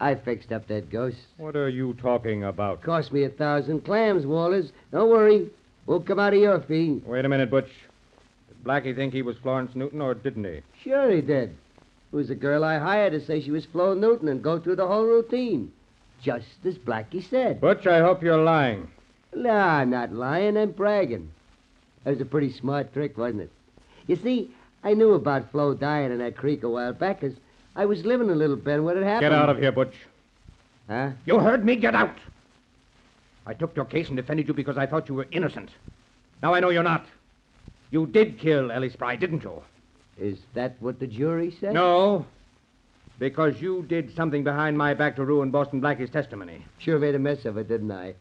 I 0.00 0.14
fixed 0.16 0.52
up 0.52 0.66
that 0.68 0.90
ghost. 0.90 1.18
What 1.36 1.56
are 1.56 1.68
you 1.68 1.94
talking 1.94 2.44
about? 2.44 2.82
Cost 2.82 3.12
me 3.12 3.24
a 3.24 3.28
thousand 3.28 3.84
clams, 3.84 4.26
Wallace. 4.26 4.72
Don't 4.90 5.10
worry. 5.10 5.48
Won't 5.86 6.06
come 6.06 6.18
out 6.18 6.34
of 6.34 6.40
your 6.40 6.60
fee. 6.60 7.00
Wait 7.04 7.24
a 7.24 7.28
minute, 7.28 7.50
Butch. 7.50 7.70
Did 8.48 8.64
Blackie 8.64 8.96
think 8.96 9.12
he 9.12 9.22
was 9.22 9.36
Florence 9.38 9.74
Newton, 9.74 10.00
or 10.00 10.14
didn't 10.14 10.44
he? 10.44 10.60
Sure 10.82 11.10
he 11.10 11.20
did. 11.20 11.50
It 11.50 12.16
was 12.16 12.28
the 12.28 12.34
girl 12.34 12.64
I 12.64 12.78
hired 12.78 13.12
to 13.12 13.24
say 13.24 13.40
she 13.40 13.50
was 13.50 13.66
Flo 13.66 13.94
Newton 13.94 14.28
and 14.28 14.42
go 14.42 14.58
through 14.58 14.76
the 14.76 14.86
whole 14.86 15.04
routine. 15.04 15.72
Just 16.22 16.46
as 16.64 16.78
Blackie 16.78 17.28
said. 17.28 17.60
Butch, 17.60 17.86
I 17.86 18.00
hope 18.00 18.22
you're 18.22 18.42
lying. 18.42 18.88
No, 19.34 19.50
I'm 19.50 19.90
not 19.90 20.12
lying. 20.12 20.56
I'm 20.56 20.70
bragging. 20.72 21.30
That 22.04 22.10
was 22.10 22.20
a 22.20 22.24
pretty 22.24 22.52
smart 22.52 22.92
trick, 22.92 23.18
wasn't 23.18 23.42
it? 23.42 23.50
You 24.06 24.16
see, 24.16 24.50
I 24.84 24.92
knew 24.92 25.14
about 25.14 25.50
Flo 25.50 25.74
dying 25.74 26.12
in 26.12 26.18
that 26.18 26.36
creek 26.36 26.62
a 26.62 26.68
while 26.68 26.92
back 26.92 27.22
'cause 27.22 27.34
I 27.74 27.86
was 27.86 28.04
living 28.04 28.28
in 28.28 28.38
Little 28.38 28.56
Bend 28.56 28.84
when 28.84 28.96
it 28.96 29.02
happened. 29.02 29.22
Get 29.22 29.32
out 29.32 29.48
of 29.48 29.58
here, 29.58 29.72
Butch. 29.72 29.96
Huh? 30.88 31.10
You 31.24 31.38
heard 31.40 31.64
me. 31.64 31.74
Get 31.76 31.94
out. 31.94 32.16
I 33.46 33.54
took 33.54 33.74
your 33.74 33.86
case 33.86 34.08
and 34.08 34.16
defended 34.16 34.46
you 34.46 34.54
because 34.54 34.76
I 34.78 34.86
thought 34.86 35.08
you 35.08 35.14
were 35.14 35.26
innocent. 35.32 35.70
Now 36.42 36.54
I 36.54 36.60
know 36.60 36.68
you're 36.68 36.82
not. 36.82 37.06
You 37.90 38.06
did 38.06 38.38
kill 38.38 38.70
Ellie 38.70 38.90
Spry, 38.90 39.16
didn't 39.16 39.42
you? 39.42 39.62
Is 40.18 40.38
that 40.52 40.76
what 40.80 41.00
the 41.00 41.06
jury 41.06 41.50
said? 41.50 41.74
No. 41.74 42.26
Because 43.18 43.60
you 43.62 43.82
did 43.88 44.14
something 44.14 44.44
behind 44.44 44.76
my 44.76 44.92
back 44.94 45.16
to 45.16 45.24
ruin 45.24 45.50
Boston 45.50 45.80
Blackie's 45.80 46.10
testimony. 46.10 46.64
Sure 46.78 46.98
made 46.98 47.14
a 47.14 47.18
mess 47.18 47.44
of 47.44 47.56
it, 47.56 47.68
didn't 47.68 47.90
I? 47.90 48.14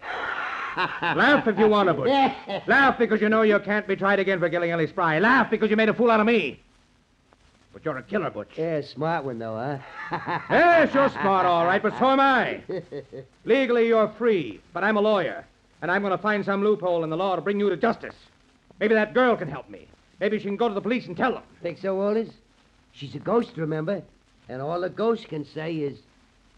Laugh 0.75 1.47
if 1.47 1.57
you 1.57 1.67
want 1.67 1.87
to, 1.89 1.93
Butch. 1.93 2.07
Laugh 2.67 2.97
because 2.97 3.21
you 3.21 3.29
know 3.29 3.41
you 3.41 3.59
can't 3.59 3.87
be 3.87 3.95
tried 3.95 4.19
again 4.19 4.39
for 4.39 4.49
killing 4.49 4.71
Ellie 4.71 4.87
Spry. 4.87 5.19
Laugh 5.19 5.49
because 5.49 5.69
you 5.69 5.75
made 5.75 5.89
a 5.89 5.93
fool 5.93 6.11
out 6.11 6.19
of 6.19 6.25
me. 6.25 6.59
But 7.73 7.83
you're 7.83 7.97
a 7.97 8.03
killer, 8.03 8.29
Butch. 8.29 8.51
Yeah, 8.55 8.81
smart 8.81 9.25
one, 9.25 9.39
though, 9.39 9.79
huh? 10.09 10.39
yes, 10.49 10.93
you're 10.93 11.09
smart, 11.09 11.47
all 11.47 11.65
right, 11.65 11.81
but 11.81 11.97
so 11.97 12.11
am 12.11 12.19
I. 12.19 12.61
Legally, 13.45 13.87
you're 13.87 14.09
free, 14.09 14.61
but 14.73 14.83
I'm 14.83 14.95
a 14.95 15.01
lawyer, 15.01 15.43
and 15.81 15.89
I'm 15.89 16.03
going 16.03 16.11
to 16.11 16.21
find 16.21 16.45
some 16.45 16.63
loophole 16.63 17.03
in 17.03 17.09
the 17.09 17.17
law 17.17 17.35
to 17.35 17.41
bring 17.41 17.59
you 17.59 17.69
to 17.69 17.77
justice. 17.77 18.15
Maybe 18.79 18.93
that 18.93 19.15
girl 19.15 19.35
can 19.35 19.47
help 19.47 19.69
me. 19.69 19.87
Maybe 20.19 20.37
she 20.37 20.45
can 20.45 20.55
go 20.55 20.67
to 20.67 20.73
the 20.73 20.81
police 20.81 21.07
and 21.07 21.17
tell 21.17 21.33
them. 21.33 21.43
Think 21.63 21.79
so, 21.79 21.95
Wallace? 21.95 22.29
She's 22.91 23.15
a 23.15 23.19
ghost, 23.19 23.57
remember? 23.57 24.03
And 24.49 24.61
all 24.61 24.83
a 24.83 24.89
ghost 24.89 25.27
can 25.27 25.43
say 25.43 25.73
is, 25.75 25.97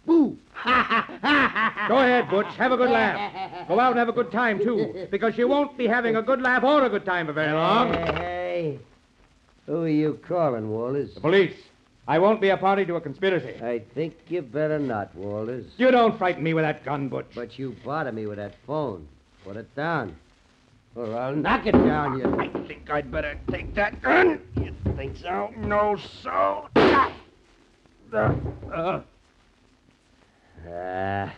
boo. 0.05 0.37
Go 0.63 1.97
ahead, 1.97 2.29
Butch. 2.29 2.47
Have 2.57 2.71
a 2.71 2.77
good 2.77 2.89
laugh. 2.89 3.67
Go 3.67 3.79
out 3.79 3.91
and 3.91 3.99
have 3.99 4.09
a 4.09 4.13
good 4.13 4.31
time, 4.31 4.59
too, 4.59 5.07
because 5.11 5.37
you 5.37 5.47
won't 5.47 5.77
be 5.77 5.87
having 5.87 6.15
a 6.15 6.21
good 6.21 6.41
laugh 6.41 6.63
or 6.63 6.85
a 6.85 6.89
good 6.89 7.05
time 7.05 7.27
for 7.27 7.33
very 7.33 7.51
long. 7.51 7.93
Hey, 7.93 8.79
who 9.65 9.83
are 9.83 9.89
you 9.89 10.19
calling, 10.27 10.69
Wallace? 10.69 11.13
The 11.13 11.21
police. 11.21 11.55
I 12.07 12.19
won't 12.19 12.39
be 12.39 12.49
a 12.49 12.57
party 12.57 12.85
to 12.85 12.95
a 12.95 13.01
conspiracy. 13.01 13.59
I 13.63 13.79
think 13.95 14.15
you 14.27 14.43
better 14.43 14.77
not, 14.77 15.15
Wallace. 15.15 15.65
You 15.77 15.89
don't 15.89 16.17
frighten 16.17 16.43
me 16.43 16.53
with 16.53 16.63
that 16.63 16.85
gun, 16.85 17.09
Butch. 17.09 17.31
But 17.33 17.57
you 17.57 17.75
bother 17.83 18.11
me 18.11 18.27
with 18.27 18.37
that 18.37 18.53
phone. 18.67 19.07
Put 19.43 19.57
it 19.57 19.73
down. 19.75 20.15
Or 20.95 21.17
I'll 21.17 21.35
knock 21.35 21.65
it 21.65 21.73
down, 21.73 22.19
you. 22.19 22.39
I 22.39 22.67
think 22.67 22.89
I'd 22.89 23.11
better 23.11 23.37
take 23.51 23.73
that 23.75 24.01
gun. 24.01 24.39
You 24.55 24.73
think 24.95 25.17
so? 25.17 25.51
No, 25.57 25.97
so. 26.23 26.69
Uh, 28.13 28.33
uh. 28.73 29.01
Ah. 30.67 31.33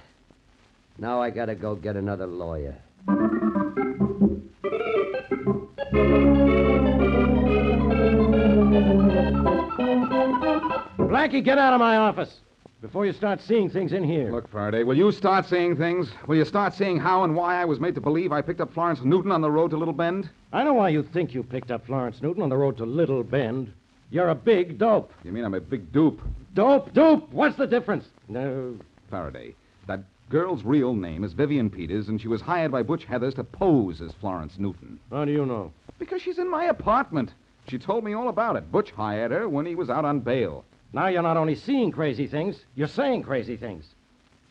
Now 0.98 1.22
I 1.22 1.30
gotta 1.30 1.56
go 1.56 1.76
get 1.76 1.96
another 1.96 2.28
lawyer. 2.28 2.76
Blackie, 10.98 11.44
get 11.44 11.58
out 11.58 11.74
of 11.74 11.80
my 11.80 11.98
office 11.98 12.40
before 12.82 13.06
you 13.06 13.14
start 13.14 13.42
seeing 13.42 13.70
things 13.70 13.94
in 13.94 14.04
here. 14.04 14.32
Look, 14.32 14.50
Faraday, 14.50 14.84
will 14.84 14.98
you 14.98 15.12
start 15.12 15.46
seeing 15.46 15.76
things? 15.76 16.10
Will 16.28 16.36
you 16.36 16.46
start 16.46 16.74
seeing 16.74 16.98
how 17.00 17.24
and 17.24 17.36
why 17.36 17.62
I 17.62 17.66
was 17.66 17.80
made 17.80 17.96
to 17.96 18.02
believe 18.02 18.32
I 18.32 18.42
picked 18.42 18.62
up 18.62 18.74
Florence 18.74 19.02
Newton 19.04 19.32
on 19.32 19.42
the 19.42 19.50
road 19.52 19.72
to 19.72 19.78
Little 19.78 19.94
Bend? 19.94 20.30
I 20.54 20.64
know 20.64 20.74
why 20.74 20.90
you 20.90 21.04
think 21.04 21.34
you 21.34 21.44
picked 21.44 21.72
up 21.72 21.86
Florence 21.86 22.22
Newton 22.22 22.44
on 22.44 22.50
the 22.50 22.58
road 22.58 22.78
to 22.78 22.86
Little 22.86 23.24
Bend. 23.24 23.72
You're 24.10 24.30
a 24.30 24.36
big 24.36 24.78
dope. 24.78 25.12
You 25.24 25.32
mean 25.32 25.44
I'm 25.44 25.54
a 25.54 25.60
big 25.60 25.92
dupe? 25.92 26.22
Dope, 26.54 26.94
dupe. 26.94 27.32
What's 27.32 27.58
the 27.58 27.68
difference? 27.68 28.06
No. 28.30 28.78
Faraday, 29.10 29.56
that 29.88 30.02
girl's 30.30 30.64
real 30.64 30.94
name 30.94 31.24
is 31.24 31.34
Vivian 31.34 31.70
Peters, 31.70 32.10
and 32.10 32.20
she 32.20 32.28
was 32.28 32.42
hired 32.42 32.72
by 32.72 32.84
Butch 32.84 33.08
Heathers 33.08 33.36
to 33.36 33.44
pose 33.44 34.02
as 34.02 34.14
Florence 34.14 34.58
Newton. 34.58 35.00
How 35.12 35.26
do 35.26 35.32
you 35.32 35.46
know? 35.46 35.72
Because 36.00 36.22
she's 36.22 36.40
in 36.40 36.50
my 36.50 36.66
apartment. 36.66 37.32
She 37.68 37.78
told 37.78 38.04
me 38.04 38.14
all 38.14 38.30
about 38.30 38.56
it. 38.56 38.72
Butch 38.72 38.92
hired 38.92 39.32
her 39.32 39.48
when 39.50 39.66
he 39.66 39.76
was 39.76 39.90
out 39.90 40.06
on 40.06 40.20
bail. 40.20 40.64
Now 40.94 41.08
you're 41.08 41.22
not 41.22 41.38
only 41.38 41.56
seeing 41.56 41.92
crazy 41.92 42.28
things, 42.28 42.60
you're 42.76 42.88
saying 42.88 43.24
crazy 43.24 43.58
things. 43.58 43.86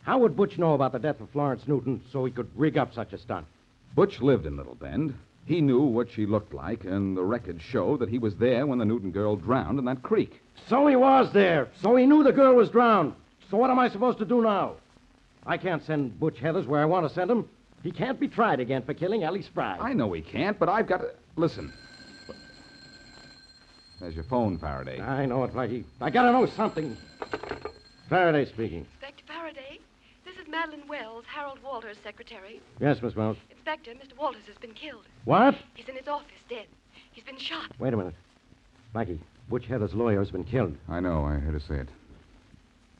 How 0.03 0.19
would 0.19 0.37
Butch 0.37 0.59
know 0.59 0.75
about 0.75 0.93
the 0.93 0.99
death 0.99 1.21
of 1.21 1.31
Florence 1.31 1.67
Newton 1.67 2.03
so 2.13 2.25
he 2.25 2.31
could 2.31 2.49
rig 2.55 2.79
up 2.79 2.95
such 2.95 3.13
a 3.13 3.19
stunt? 3.19 3.47
Butch 3.95 4.21
lived 4.21 4.47
in 4.47 4.57
Little 4.57 4.75
Bend. 4.75 5.15
He 5.47 5.61
knew 5.61 5.83
what 5.83 6.11
she 6.11 6.27
looked 6.27 6.53
like, 6.53 6.85
and 6.85 7.17
the 7.17 7.23
records 7.23 7.63
show 7.63 7.97
that 7.97 8.09
he 8.09 8.19
was 8.19 8.35
there 8.37 8.67
when 8.67 8.79
the 8.79 8.85
Newton 8.85 9.11
girl 9.11 9.37
drowned 9.37 9.79
in 9.79 9.85
that 9.87 10.03
creek. 10.03 10.41
So 10.69 10.87
he 10.87 10.97
was 10.97 11.33
there. 11.33 11.69
So 11.81 11.97
he 11.97 12.07
knew 12.07 12.23
the 12.23 12.33
girl 12.33 12.55
was 12.55 12.71
drowned. 12.71 13.15
So 13.51 13.57
what 13.57 13.71
am 13.71 13.79
I 13.79 13.89
supposed 13.89 14.19
to 14.19 14.25
do 14.25 14.43
now? 14.43 14.75
I 15.47 15.57
can't 15.57 15.85
send 15.85 16.19
Butch 16.19 16.37
Heathers 16.37 16.67
where 16.67 16.81
I 16.81 16.85
want 16.85 17.07
to 17.07 17.15
send 17.15 17.31
him. 17.31 17.49
He 17.83 17.93
can't 17.93 18.19
be 18.19 18.27
tried 18.27 18.59
again 18.59 18.83
for 18.83 18.95
killing 18.95 19.23
Ellie 19.23 19.43
Spry. 19.43 19.77
I 19.81 19.93
know 19.93 20.13
he 20.13 20.21
can't, 20.21 20.59
but 20.59 20.69
I've 20.69 20.89
got 20.89 20.99
to. 20.99 21.11
Listen. 21.37 21.73
There's 24.01 24.15
your 24.15 24.25
phone, 24.25 24.59
Faraday. 24.59 25.01
I 25.01 25.27
know 25.27 25.45
it, 25.45 25.53
Blackie. 25.55 25.85
I 26.01 26.11
gotta 26.11 26.33
know 26.33 26.47
something. 26.47 26.97
Faraday 28.09 28.45
speaking. 28.51 28.87
Inspector 28.93 29.23
Faraday, 29.27 29.79
this 30.25 30.37
is 30.37 30.49
Madeline 30.49 30.87
Wells, 30.89 31.25
Harold 31.27 31.59
Walters' 31.65 31.97
secretary. 32.03 32.61
Yes, 32.81 33.01
Miss 33.01 33.15
Wells. 33.15 33.37
Inspector, 33.51 33.91
Mr. 33.93 34.19
Walters 34.19 34.43
has 34.47 34.57
been 34.57 34.75
killed. 34.75 35.05
What? 35.25 35.55
He's 35.75 35.89
in 35.89 35.97
his 35.97 36.09
office, 36.09 36.27
dead. 36.49 36.67
He's 37.13 37.25
been 37.25 37.39
shot. 37.39 37.71
Wait 37.79 37.95
a 37.95 37.97
minute. 37.97 38.15
Blackie, 38.95 39.19
Butch 39.49 39.67
Heather's 39.67 39.95
lawyer 39.95 40.19
has 40.19 40.31
been 40.31 40.45
killed. 40.45 40.77
I 40.89 41.01
know. 41.01 41.25
I 41.25 41.35
heard 41.35 41.55
her 41.55 41.61
say 41.61 41.77
it. 41.77 41.89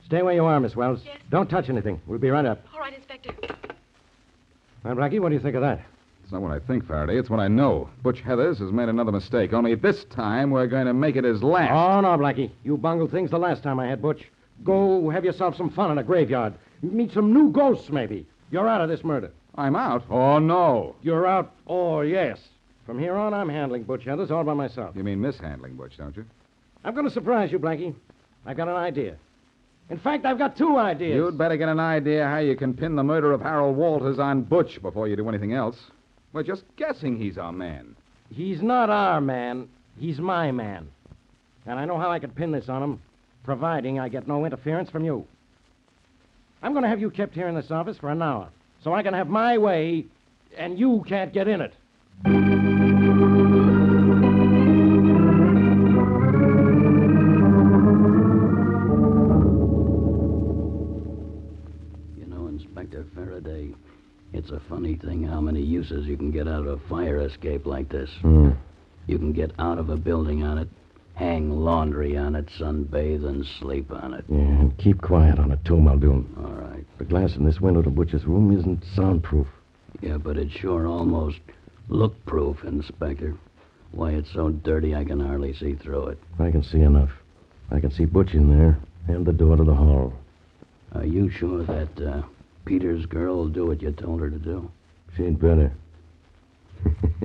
Stay 0.07 0.23
where 0.23 0.35
you 0.35 0.45
are, 0.45 0.61
Miss 0.61 0.77
Wells. 0.77 1.01
Yes. 1.05 1.19
Don't 1.31 1.51
touch 1.51 1.69
anything. 1.69 2.01
We'll 2.07 2.21
be 2.21 2.31
right 2.31 2.47
up. 2.47 2.65
All 2.73 2.79
right, 2.79 2.95
Inspector. 2.95 3.35
Well, 4.85 4.95
Blackie, 4.95 5.19
what 5.19 5.31
do 5.31 5.35
you 5.35 5.41
think 5.41 5.57
of 5.57 5.63
that? 5.63 5.81
It's 6.23 6.31
not 6.31 6.43
what 6.43 6.53
I 6.53 6.61
think, 6.61 6.87
Faraday. 6.87 7.19
It's 7.19 7.29
what 7.29 7.41
I 7.41 7.49
know. 7.49 7.91
Butch 8.05 8.23
Heathers 8.23 8.59
has 8.59 8.71
made 8.71 8.89
another 8.89 9.11
mistake. 9.11 9.53
Only 9.53 9.75
this 9.75 10.05
time 10.05 10.53
we're 10.53 10.69
going 10.69 10.87
to 10.87 10.95
make 10.95 11.17
it 11.17 11.25
his 11.25 11.43
last. 11.43 11.73
Oh, 11.73 12.01
no, 12.01 12.17
Blackie. 12.17 12.53
You 12.63 12.77
bungled 12.77 13.11
things 13.11 13.33
the 13.33 13.39
last 13.39 13.65
time 13.65 13.81
I 13.81 13.89
had 13.89 14.01
Butch. 14.01 14.23
Go 14.63 15.11
have 15.11 15.25
yourself 15.25 15.57
some 15.57 15.71
fun 15.71 15.91
in 15.91 15.99
a 15.99 16.05
graveyard. 16.05 16.55
Meet 16.83 17.13
some 17.13 17.33
new 17.33 17.51
ghosts, 17.51 17.91
maybe. 17.91 18.27
You're 18.53 18.69
out 18.69 18.81
of 18.81 18.89
this 18.89 19.03
murder. 19.03 19.33
I'm 19.57 19.75
out? 19.75 20.05
Oh, 20.09 20.39
no. 20.39 20.95
You're 21.03 21.27
out? 21.27 21.53
Oh, 21.67 22.03
yes. 22.03 22.39
From 22.87 23.01
here 23.01 23.17
on, 23.17 23.35
I'm 23.35 23.49
handling 23.49 23.83
Butch 23.83 24.05
Heathers 24.05 24.31
all 24.31 24.45
by 24.45 24.55
myself. 24.55 24.95
You 24.95 25.03
mean 25.03 25.21
mishandling 25.21 25.75
Butch, 25.75 25.97
don't 25.97 26.17
you? 26.17 26.25
I'm 26.85 26.95
going 26.95 27.07
to 27.07 27.13
surprise 27.13 27.51
you, 27.51 27.59
Blackie. 27.59 27.93
I've 28.45 28.57
got 28.57 28.69
an 28.69 28.77
idea. 28.77 29.17
In 29.89 29.99
fact, 29.99 30.25
I've 30.25 30.39
got 30.39 30.57
two 30.57 30.79
ideas. 30.79 31.15
You'd 31.15 31.39
better 31.39 31.57
get 31.57 31.69
an 31.69 31.79
idea 31.79 32.27
how 32.27 32.39
you 32.39 32.57
can 32.57 32.75
pin 32.75 32.97
the 32.97 33.05
murder 33.05 33.33
of 33.33 33.41
Harold 33.41 33.77
Walters 33.77 34.19
on 34.19 34.43
Butch 34.43 34.83
before 34.83 35.07
you 35.07 35.15
do 35.15 35.29
anything 35.29 35.53
else. 35.53 35.77
We're 36.33 36.43
just 36.43 36.65
guessing 36.77 37.17
he's 37.17 37.39
our 37.39 37.53
man. 37.53 37.95
He's 38.31 38.61
not 38.61 38.91
our 38.91 39.21
man. 39.21 39.69
He's 39.99 40.19
my 40.19 40.51
man. 40.51 40.89
And 41.67 41.79
I 41.79 41.85
know 41.85 41.99
how 41.99 42.11
I 42.11 42.19
could 42.19 42.35
pin 42.35 42.51
this 42.51 42.69
on 42.69 42.83
him, 42.83 43.03
providing 43.45 44.01
I 44.01 44.09
get 44.09 44.27
no 44.27 44.45
interference 44.45 44.91
from 44.91 45.05
you. 45.05 45.25
I'm 46.63 46.73
going 46.73 46.83
to 46.83 46.89
have 46.89 47.01
you 47.01 47.11
kept 47.11 47.35
here 47.35 47.49
in 47.49 47.55
this 47.55 47.71
office 47.71 47.97
for 47.99 48.11
an 48.11 48.23
hour, 48.23 48.49
so 48.83 48.93
I 48.93 49.03
can 49.03 49.15
have 49.15 49.29
my 49.29 49.57
way, 49.57 50.05
and 50.57 50.79
you 50.79 51.05
can't 51.07 51.33
get 51.33 51.47
in 51.47 51.61
it. 51.61 52.56
It's 64.47 64.65
a 64.65 64.69
funny 64.69 64.95
thing 64.95 65.25
how 65.25 65.41
many 65.41 65.61
uses 65.61 66.07
you 66.07 66.17
can 66.17 66.31
get 66.31 66.47
out 66.47 66.67
of 66.67 66.81
a 66.81 66.89
fire 66.89 67.19
escape 67.19 67.67
like 67.67 67.89
this. 67.89 68.09
Hmm. 68.21 68.51
You 69.09 69.19
can 69.19 69.33
get 69.33 69.51
out 69.59 69.79
of 69.79 69.91
a 69.91 69.97
building 69.97 70.45
on 70.45 70.59
it, 70.59 70.69
hang 71.15 71.51
laundry 71.51 72.17
on 72.17 72.37
it, 72.37 72.47
sunbathe, 72.57 73.27
and 73.27 73.45
sleep 73.59 73.91
on 73.91 74.15
it. 74.15 74.25
Yeah, 74.29 74.39
and 74.39 74.79
keep 74.79 75.03
quiet 75.03 75.41
on 75.41 75.51
it, 75.51 75.65
too, 75.65 75.81
Muldoon. 75.81 76.33
All 76.39 76.53
right. 76.53 76.85
The 76.99 77.05
glass 77.05 77.35
in 77.35 77.45
this 77.45 77.61
window 77.61 77.83
to 77.83 77.91
Butch's 77.91 78.25
room 78.25 78.57
isn't 78.57 78.85
soundproof. 78.95 79.49
Yeah, 80.01 80.19
but 80.19 80.37
it's 80.37 80.53
sure 80.53 80.87
almost 80.87 81.41
look 81.89 82.25
proof, 82.25 82.63
Inspector. 82.63 83.35
Why, 83.91 84.13
it's 84.13 84.33
so 84.33 84.51
dirty 84.51 84.95
I 84.95 85.05
can 85.05 85.19
hardly 85.19 85.55
see 85.55 85.75
through 85.75 86.09
it. 86.09 86.19
I 86.39 86.53
can 86.53 86.63
see 86.63 86.83
enough. 86.83 87.11
I 87.73 87.81
can 87.81 87.91
see 87.91 88.05
Butch 88.05 88.33
in 88.33 88.57
there, 88.57 88.79
and 89.09 89.27
the 89.27 89.33
door 89.33 89.57
to 89.57 89.65
the 89.65 89.75
hall. 89.75 90.13
Are 90.93 91.05
you 91.05 91.31
sure 91.31 91.65
that 91.65 92.01
uh, 92.01 92.23
Peter's 92.67 93.07
girl 93.07 93.37
will 93.37 93.49
do 93.49 93.65
what 93.67 93.81
you 93.81 93.93
told 93.93 94.21
her 94.21 94.29
to 94.29 94.39
do? 94.39 94.71
She'd 95.17 95.41
better. 95.41 95.73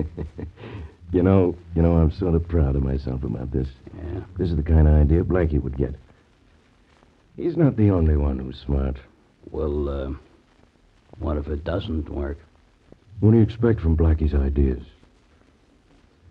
you 1.12 1.22
know, 1.22 1.54
you 1.74 1.82
know, 1.82 1.96
I'm 1.96 2.12
sort 2.12 2.34
of 2.34 2.48
proud 2.48 2.76
of 2.76 2.82
myself 2.82 3.22
about 3.22 3.52
this. 3.52 3.68
Yeah. 3.94 4.20
This 4.38 4.50
is 4.50 4.56
the 4.56 4.62
kind 4.62 4.88
of 4.88 4.94
idea 4.94 5.22
Blackie 5.24 5.60
would 5.60 5.76
get. 5.76 5.94
He's 7.36 7.56
not 7.56 7.76
the 7.76 7.90
only 7.90 8.16
one 8.16 8.38
who's 8.38 8.58
smart. 8.64 8.96
Well, 9.50 9.88
uh, 9.88 10.12
what 11.18 11.36
if 11.36 11.48
it 11.48 11.64
doesn't 11.64 12.08
work? 12.08 12.38
What 13.20 13.32
do 13.32 13.36
you 13.36 13.42
expect 13.42 13.80
from 13.80 13.96
Blackie's 13.96 14.34
ideas? 14.34 14.82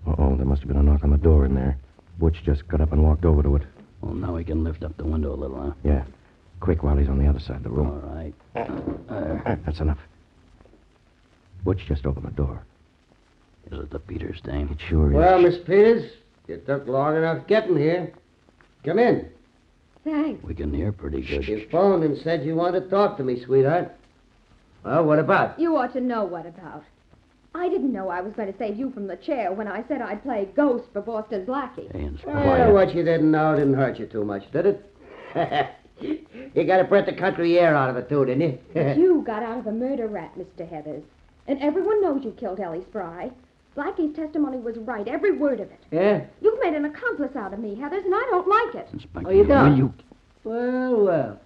Uh-oh, 0.08 0.36
there 0.36 0.46
must 0.46 0.62
have 0.62 0.68
been 0.68 0.78
a 0.78 0.84
knock 0.84 1.04
on 1.04 1.12
the 1.12 1.18
door 1.18 1.46
in 1.46 1.54
there. 1.54 1.78
Butch 2.18 2.42
just 2.44 2.68
got 2.68 2.82
up 2.82 2.92
and 2.92 3.04
walked 3.04 3.26
over 3.26 3.44
to 3.44 3.58
it. 3.58 3.64
Well, 4.02 4.14
now 4.14 4.36
we 4.36 4.44
can 4.44 4.64
lift 4.64 4.84
up 4.84 4.98
the 4.98 5.06
window 5.06 5.34
a 5.34 5.36
little, 5.36 5.62
huh? 5.62 5.74
Yeah. 5.84 6.04
Quick 6.62 6.84
while 6.84 6.96
he's 6.96 7.10
on 7.10 7.18
the 7.18 7.28
other 7.28 7.40
side 7.40 7.58
of 7.58 7.64
the 7.64 7.70
room. 7.70 7.88
All 7.90 8.16
right. 8.16 8.34
Uh, 9.10 9.56
That's 9.66 9.80
enough. 9.80 9.98
Butch 11.66 11.80
just 11.88 12.06
opened 12.06 12.28
the 12.28 12.32
door. 12.32 12.62
Is 13.72 13.80
it 13.80 13.90
the 13.90 14.00
Peters 14.00 14.40
thing? 14.46 14.70
It 14.70 14.78
sure 14.88 15.10
is. 15.10 15.16
Well, 15.16 15.42
Miss 15.42 15.58
Peters, 15.58 16.12
you 16.48 16.58
took 16.58 16.88
long 16.88 17.18
enough 17.18 17.48
getting 17.48 17.78
here. 17.78 18.14
Come 18.86 19.00
in. 19.00 19.28
Thanks. 20.04 20.44
We 20.44 20.54
can 20.56 20.74
hear 20.74 20.92
pretty 20.92 21.22
good. 21.22 21.48
You 21.48 21.68
phoned 21.72 22.04
and 22.04 22.18
said 22.18 22.44
you 22.44 22.56
wanted 22.56 22.82
to 22.86 22.90
talk 22.90 23.18
to 23.18 23.24
me, 23.24 23.44
sweetheart. 23.44 23.92
Well, 24.84 25.04
what 25.04 25.20
about? 25.20 25.60
You 25.60 25.76
ought 25.78 25.94
to 25.94 26.02
know 26.02 26.24
what 26.24 26.46
about. 26.46 26.84
I 27.54 27.70
didn't 27.70 27.92
know 27.92 28.10
I 28.10 28.22
was 28.22 28.34
going 28.34 28.52
to 28.52 28.58
save 28.58 28.78
you 28.78 28.92
from 28.92 29.08
the 29.08 29.18
chair 29.18 29.52
when 29.52 29.68
I 29.68 29.84
said 29.88 30.02
I'd 30.02 30.24
play 30.24 30.48
ghost 30.56 30.86
for 30.94 31.02
Boston 31.02 31.46
Blackie. 31.46 31.92
Hey, 31.92 32.10
Well, 32.26 32.74
what 32.74 32.96
you 32.96 33.04
didn't 33.04 33.30
know 33.30 33.56
didn't 33.56 33.74
hurt 33.74 34.00
you 34.00 34.06
too 34.06 34.24
much, 34.24 34.44
did 34.52 34.66
it? 34.68 35.76
you 36.02 36.64
got 36.66 36.78
to 36.78 36.84
breath 36.84 37.06
the 37.06 37.14
country 37.14 37.58
air 37.60 37.76
out 37.76 37.90
of 37.90 37.98
it, 37.98 38.10
too, 38.10 38.26
didn't 38.26 38.42
you? 38.42 38.60
you 39.02 39.24
got 39.26 39.44
out 39.44 39.60
of 39.60 39.66
the 39.66 39.72
murder 39.72 40.08
rap, 40.08 40.36
Mr. 40.36 40.70
Heathers. 40.70 41.04
And 41.48 41.60
everyone 41.62 42.02
knows 42.02 42.24
you 42.24 42.32
killed 42.40 42.60
Ellie 42.60 42.84
Spry. 42.90 43.32
Blackie's 43.76 44.16
testimony 44.16 44.58
was 44.58 44.78
right, 44.80 45.08
every 45.08 45.32
word 45.32 45.60
of 45.62 45.72
it. 45.72 45.80
yeah? 45.92 46.22
You've 46.42 46.60
made 46.62 46.74
an 46.74 46.86
accomplice 46.86 47.36
out 47.36 47.54
of 47.54 47.60
me, 47.60 47.76
Heathers, 47.76 48.04
and 48.06 48.14
I 48.14 48.28
don't 48.30 48.48
like 48.48 48.76
it. 48.84 48.90
Inspector, 48.94 49.30
Oh, 49.30 49.32
you 49.34 49.46
don't? 49.46 49.72
will 49.72 49.78
you- 49.78 49.94
Well, 50.44 51.04
well. 51.06 51.40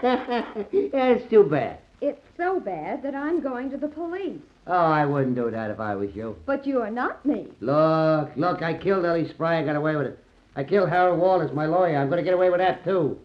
That's 0.02 1.28
too 1.30 1.44
bad. 1.44 1.78
It's 2.00 2.20
so 2.36 2.60
bad 2.60 3.02
that 3.02 3.14
I'm 3.16 3.40
going 3.40 3.70
to 3.70 3.76
the 3.76 3.88
police. 3.88 4.38
Oh, 4.68 4.72
I 4.72 5.04
wouldn't 5.04 5.34
do 5.34 5.50
that 5.50 5.70
if 5.70 5.80
I 5.80 5.94
was 5.96 6.14
you. 6.14 6.36
But 6.46 6.64
you're 6.66 6.90
not 6.90 7.24
me. 7.26 7.48
Look, 7.60 8.30
look, 8.36 8.62
I 8.62 8.74
killed 8.74 9.04
Ellie 9.04 9.28
Spry. 9.30 9.58
I 9.60 9.64
got 9.64 9.74
away 9.76 9.96
with 9.96 10.06
it. 10.06 10.18
I 10.54 10.62
killed 10.62 10.90
Harold 10.90 11.18
Walters, 11.18 11.50
my 11.52 11.66
lawyer. 11.66 11.96
I'm 11.96 12.08
going 12.08 12.18
to 12.18 12.24
get 12.24 12.34
away 12.34 12.50
with 12.50 12.60
that, 12.60 12.84
too. 12.84 13.18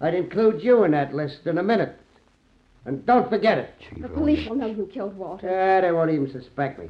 I'd 0.00 0.14
include 0.14 0.62
you 0.62 0.84
in 0.84 0.92
that 0.92 1.14
list 1.14 1.46
in 1.46 1.58
a 1.58 1.62
minute. 1.62 1.96
And 2.84 3.04
don't 3.04 3.28
forget 3.28 3.58
it. 3.58 3.70
The 4.00 4.08
police 4.08 4.48
will 4.48 4.56
know 4.56 4.66
you 4.66 4.88
killed 4.92 5.16
Walter. 5.16 5.46
Yeah, 5.48 5.80
they 5.82 5.92
won't 5.92 6.10
even 6.10 6.30
suspect 6.32 6.78
me. 6.78 6.86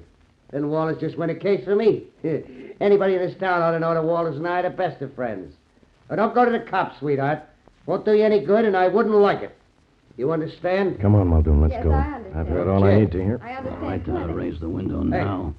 Then 0.51 0.69
Walters 0.69 0.99
just 1.01 1.19
win 1.19 1.31
a 1.31 1.35
case 1.35 1.65
for 1.65 1.75
me. 1.75 2.05
Anybody 2.81 3.15
in 3.15 3.21
this 3.21 3.37
town 3.39 3.63
ought 3.63 3.73
to 3.73 3.81
know 3.81 3.95
that 3.95 4.05
Walters 4.05 4.37
and 4.37 4.47
I 4.47 4.61
are 4.61 4.63
the 4.63 4.71
best 4.71 5.03
of 5.03 5.15
friends. 5.15 5.55
Now, 6.09 6.17
don't 6.17 6.35
go 6.35 6.45
to 6.45 6.51
the 6.51 6.61
cops, 6.61 6.99
sweetheart. 7.01 7.43
Won't 7.87 8.05
do 8.05 8.13
you 8.13 8.25
any 8.25 8.45
good, 8.45 8.65
and 8.65 8.77
I 8.77 8.89
wouldn't 8.89 9.15
like 9.15 9.41
it. 9.43 9.55
You 10.17 10.33
understand? 10.33 11.01
Come 11.01 11.15
on, 11.15 11.29
Muldoon, 11.29 11.61
let's 11.61 11.73
Yes, 11.73 11.85
go. 11.85 11.91
I 11.93 12.03
understand. 12.03 12.39
I've 12.41 12.49
heard 12.49 12.69
all 12.69 12.85
I 12.85 12.99
need 13.01 13.13
to 13.13 13.23
hear. 13.23 13.41
I 13.43 13.53
All 13.53 13.59
understand. 13.59 13.83
right, 13.83 14.01
uh, 14.03 14.05
plenty. 14.05 14.33
raise 14.33 14.61
the 14.61 14.69
window 14.69 15.01
Hey. 15.03 15.09
now. 15.09 15.55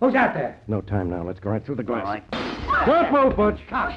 Who's 0.00 0.14
out 0.14 0.34
there? 0.34 0.58
No 0.68 0.80
time 0.80 1.10
now. 1.10 1.22
Let's 1.22 1.40
go 1.40 1.50
right 1.50 1.64
through 1.64 1.74
the 1.76 1.82
glass. 1.82 2.04
All 2.06 2.40
right. 2.40 2.86
Don't 2.86 3.12
move, 3.12 3.36
Butch. 3.36 3.58
Cops. 3.68 3.94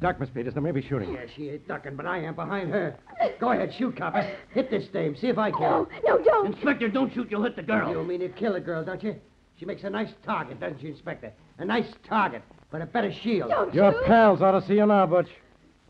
Duck, 0.00 0.20
Miss 0.20 0.30
Peters. 0.30 0.54
There 0.54 0.62
may 0.62 0.70
be 0.70 0.82
shooting. 0.82 1.12
Yeah, 1.12 1.26
she 1.34 1.50
ain't 1.50 1.66
ducking, 1.66 1.96
but 1.96 2.06
I 2.06 2.18
am 2.18 2.34
behind 2.34 2.70
her. 2.70 2.96
Go 3.40 3.50
ahead, 3.50 3.74
shoot, 3.76 3.96
copper. 3.96 4.30
Hit 4.50 4.70
this 4.70 4.86
dame. 4.88 5.16
See 5.16 5.26
if 5.26 5.38
I 5.38 5.50
can. 5.50 5.60
No, 5.60 5.88
no, 6.04 6.18
don't. 6.22 6.46
Inspector, 6.54 6.88
don't 6.88 7.12
shoot. 7.12 7.28
You'll 7.30 7.42
hit 7.42 7.56
the 7.56 7.62
girl. 7.62 7.90
You 7.90 8.04
mean 8.04 8.20
to 8.20 8.28
kill 8.28 8.54
a 8.54 8.60
girl, 8.60 8.84
don't 8.84 9.02
you? 9.02 9.16
She 9.58 9.64
makes 9.64 9.82
a 9.82 9.90
nice 9.90 10.10
target, 10.24 10.60
doesn't 10.60 10.80
she, 10.80 10.88
Inspector? 10.88 11.32
A 11.58 11.64
nice 11.64 11.88
target, 12.08 12.42
but 12.70 12.80
a 12.80 12.86
better 12.86 13.12
shield. 13.12 13.50
Don't 13.50 13.74
Your 13.74 13.92
pals 14.04 14.40
ought 14.40 14.52
to 14.58 14.64
see 14.66 14.74
you 14.74 14.86
now, 14.86 15.04
Butch. 15.06 15.28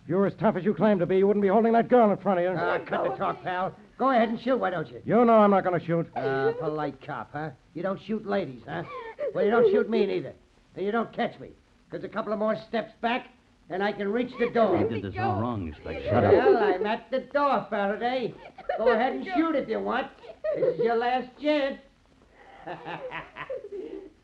If 0.02 0.08
you 0.08 0.16
were 0.16 0.26
as 0.26 0.34
tough 0.36 0.56
as 0.56 0.64
you 0.64 0.72
claim 0.72 0.98
to 1.00 1.06
be, 1.06 1.18
you 1.18 1.26
wouldn't 1.26 1.42
be 1.42 1.48
holding 1.48 1.74
that 1.74 1.88
girl 1.88 2.10
in 2.10 2.16
front 2.16 2.38
of 2.38 2.44
you. 2.44 2.56
Ah, 2.58 2.78
cut 2.78 3.04
the 3.04 3.10
talk, 3.16 3.42
pal. 3.42 3.74
Go 3.98 4.10
ahead 4.10 4.30
and 4.30 4.40
shoot, 4.40 4.56
why 4.56 4.70
don't 4.70 4.88
you? 4.90 5.02
You 5.04 5.22
know 5.26 5.34
I'm 5.34 5.50
not 5.50 5.64
going 5.64 5.78
to 5.78 5.84
shoot. 5.84 6.08
Ah, 6.16 6.52
polite 6.58 7.04
cop, 7.04 7.28
huh? 7.34 7.50
You 7.74 7.82
don't 7.82 8.00
shoot 8.02 8.26
ladies, 8.26 8.62
huh? 8.66 8.84
Well, 9.34 9.44
you 9.44 9.50
don't 9.50 9.70
shoot 9.70 9.90
me 9.90 10.06
neither. 10.06 10.32
And 10.76 10.86
you 10.86 10.92
don't 10.92 11.12
catch 11.12 11.38
me. 11.38 11.50
Because 11.90 12.04
a 12.04 12.08
couple 12.08 12.32
of 12.32 12.38
more 12.38 12.56
steps 12.68 12.92
back, 13.02 13.26
and 13.70 13.82
I 13.82 13.92
can 13.92 14.10
reach 14.10 14.32
the 14.38 14.48
door. 14.50 14.78
You 14.78 14.88
did 14.88 15.12
this 15.12 15.20
all 15.20 15.40
wrong, 15.40 15.68
Inspector. 15.68 16.08
Shut 16.08 16.24
up. 16.24 16.32
Well, 16.32 16.56
I'm 16.56 16.86
at 16.86 17.10
the 17.10 17.20
door, 17.20 17.66
Faraday. 17.68 18.34
Go 18.78 18.88
ahead 18.88 19.12
and 19.14 19.24
shoot 19.24 19.54
if 19.54 19.68
you 19.68 19.80
want. 19.80 20.08
This 20.56 20.74
is 20.74 20.80
your 20.80 20.96
last 20.96 21.28
chance. 21.40 21.78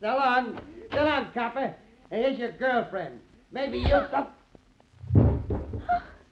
so 0.01 0.07
long. 0.07 0.61
So 0.93 1.05
long, 1.05 1.31
copper. 1.35 1.75
And 2.11 2.23
here's 2.23 2.39
your 2.39 2.53
girlfriend. 2.53 3.21
Maybe 3.53 3.79
you'll... 3.79 4.07
Stop. 4.09 4.39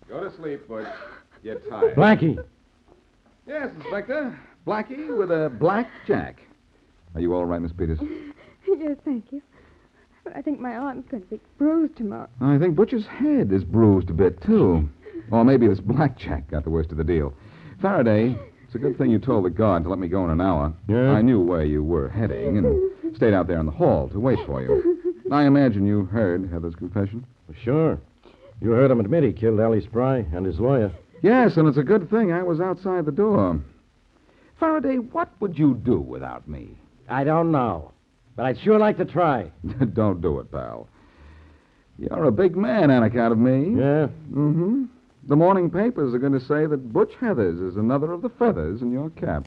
Go 0.08 0.28
to 0.28 0.36
sleep, 0.36 0.66
Butch. 0.68 0.86
Get 1.42 1.68
tired. 1.70 1.96
Blackie. 1.96 2.42
Yes, 3.46 3.68
Inspector. 3.76 4.38
Blackie 4.66 5.16
with 5.16 5.30
a 5.30 5.50
black 5.58 5.90
jack. 6.06 6.40
Are 7.14 7.20
you 7.20 7.34
all 7.34 7.44
right, 7.44 7.60
Miss 7.60 7.72
Peters? 7.72 7.98
yes, 8.66 8.96
thank 9.04 9.24
you. 9.32 9.42
But 10.24 10.36
I 10.36 10.42
think 10.42 10.60
my 10.60 10.76
arm's 10.76 11.04
going 11.10 11.22
to 11.22 11.28
be 11.28 11.40
bruised 11.58 11.96
tomorrow. 11.96 12.28
I 12.40 12.58
think 12.58 12.76
Butcher's 12.76 13.06
head 13.06 13.52
is 13.52 13.64
bruised 13.64 14.10
a 14.10 14.14
bit, 14.14 14.40
too. 14.42 14.88
Or 15.30 15.44
maybe 15.46 15.66
this 15.66 15.80
blackjack 15.80 16.50
got 16.50 16.64
the 16.64 16.68
worst 16.68 16.90
of 16.90 16.98
the 16.98 17.04
deal. 17.04 17.32
Faraday, 17.80 18.36
it's 18.64 18.74
a 18.74 18.78
good 18.78 18.98
thing 18.98 19.10
you 19.10 19.18
told 19.18 19.46
the 19.46 19.50
guard 19.50 19.84
to 19.84 19.88
let 19.88 19.98
me 19.98 20.08
go 20.08 20.24
in 20.24 20.30
an 20.30 20.42
hour. 20.42 20.74
Yeah? 20.88 21.10
I 21.12 21.22
knew 21.22 21.40
where 21.40 21.64
you 21.64 21.82
were 21.82 22.08
heading 22.10 22.58
and 22.58 23.16
stayed 23.16 23.32
out 23.32 23.46
there 23.46 23.58
in 23.58 23.64
the 23.64 23.72
hall 23.72 24.10
to 24.10 24.20
wait 24.20 24.38
for 24.44 24.60
you. 24.60 25.14
I 25.32 25.44
imagine 25.44 25.86
you 25.86 26.04
heard 26.04 26.50
Heather's 26.50 26.74
confession. 26.74 27.24
Sure. 27.62 27.98
You 28.60 28.72
heard 28.72 28.90
him 28.90 29.00
admit 29.00 29.24
he 29.24 29.32
killed 29.32 29.58
Ellie 29.58 29.80
Spry 29.80 30.26
and 30.34 30.44
his 30.44 30.60
lawyer. 30.60 30.92
Yes, 31.22 31.56
and 31.56 31.66
it's 31.66 31.78
a 31.78 31.82
good 31.82 32.10
thing 32.10 32.32
I 32.32 32.42
was 32.42 32.60
outside 32.60 33.06
the 33.06 33.12
door. 33.12 33.60
Faraday, 34.60 34.96
what 34.96 35.30
would 35.40 35.58
you 35.58 35.74
do 35.74 35.98
without 35.98 36.46
me? 36.46 36.76
I 37.08 37.24
don't 37.24 37.52
know. 37.52 37.91
But 38.36 38.46
I'd 38.46 38.58
sure 38.60 38.78
like 38.78 38.96
to 38.98 39.04
try. 39.04 39.50
Don't 39.92 40.20
do 40.20 40.40
it, 40.40 40.50
pal. 40.50 40.88
You're 41.98 42.24
a 42.24 42.32
big 42.32 42.56
man 42.56 42.90
on 42.90 43.02
account 43.02 43.32
of 43.32 43.38
me. 43.38 43.78
Yeah? 43.78 44.08
Mm-hmm. 44.32 44.84
The 45.28 45.36
morning 45.36 45.70
papers 45.70 46.14
are 46.14 46.18
going 46.18 46.32
to 46.32 46.40
say 46.40 46.66
that 46.66 46.92
Butch 46.92 47.12
Heathers 47.20 47.68
is 47.68 47.76
another 47.76 48.12
of 48.12 48.22
the 48.22 48.30
feathers 48.30 48.82
in 48.82 48.90
your 48.90 49.10
cap. 49.10 49.46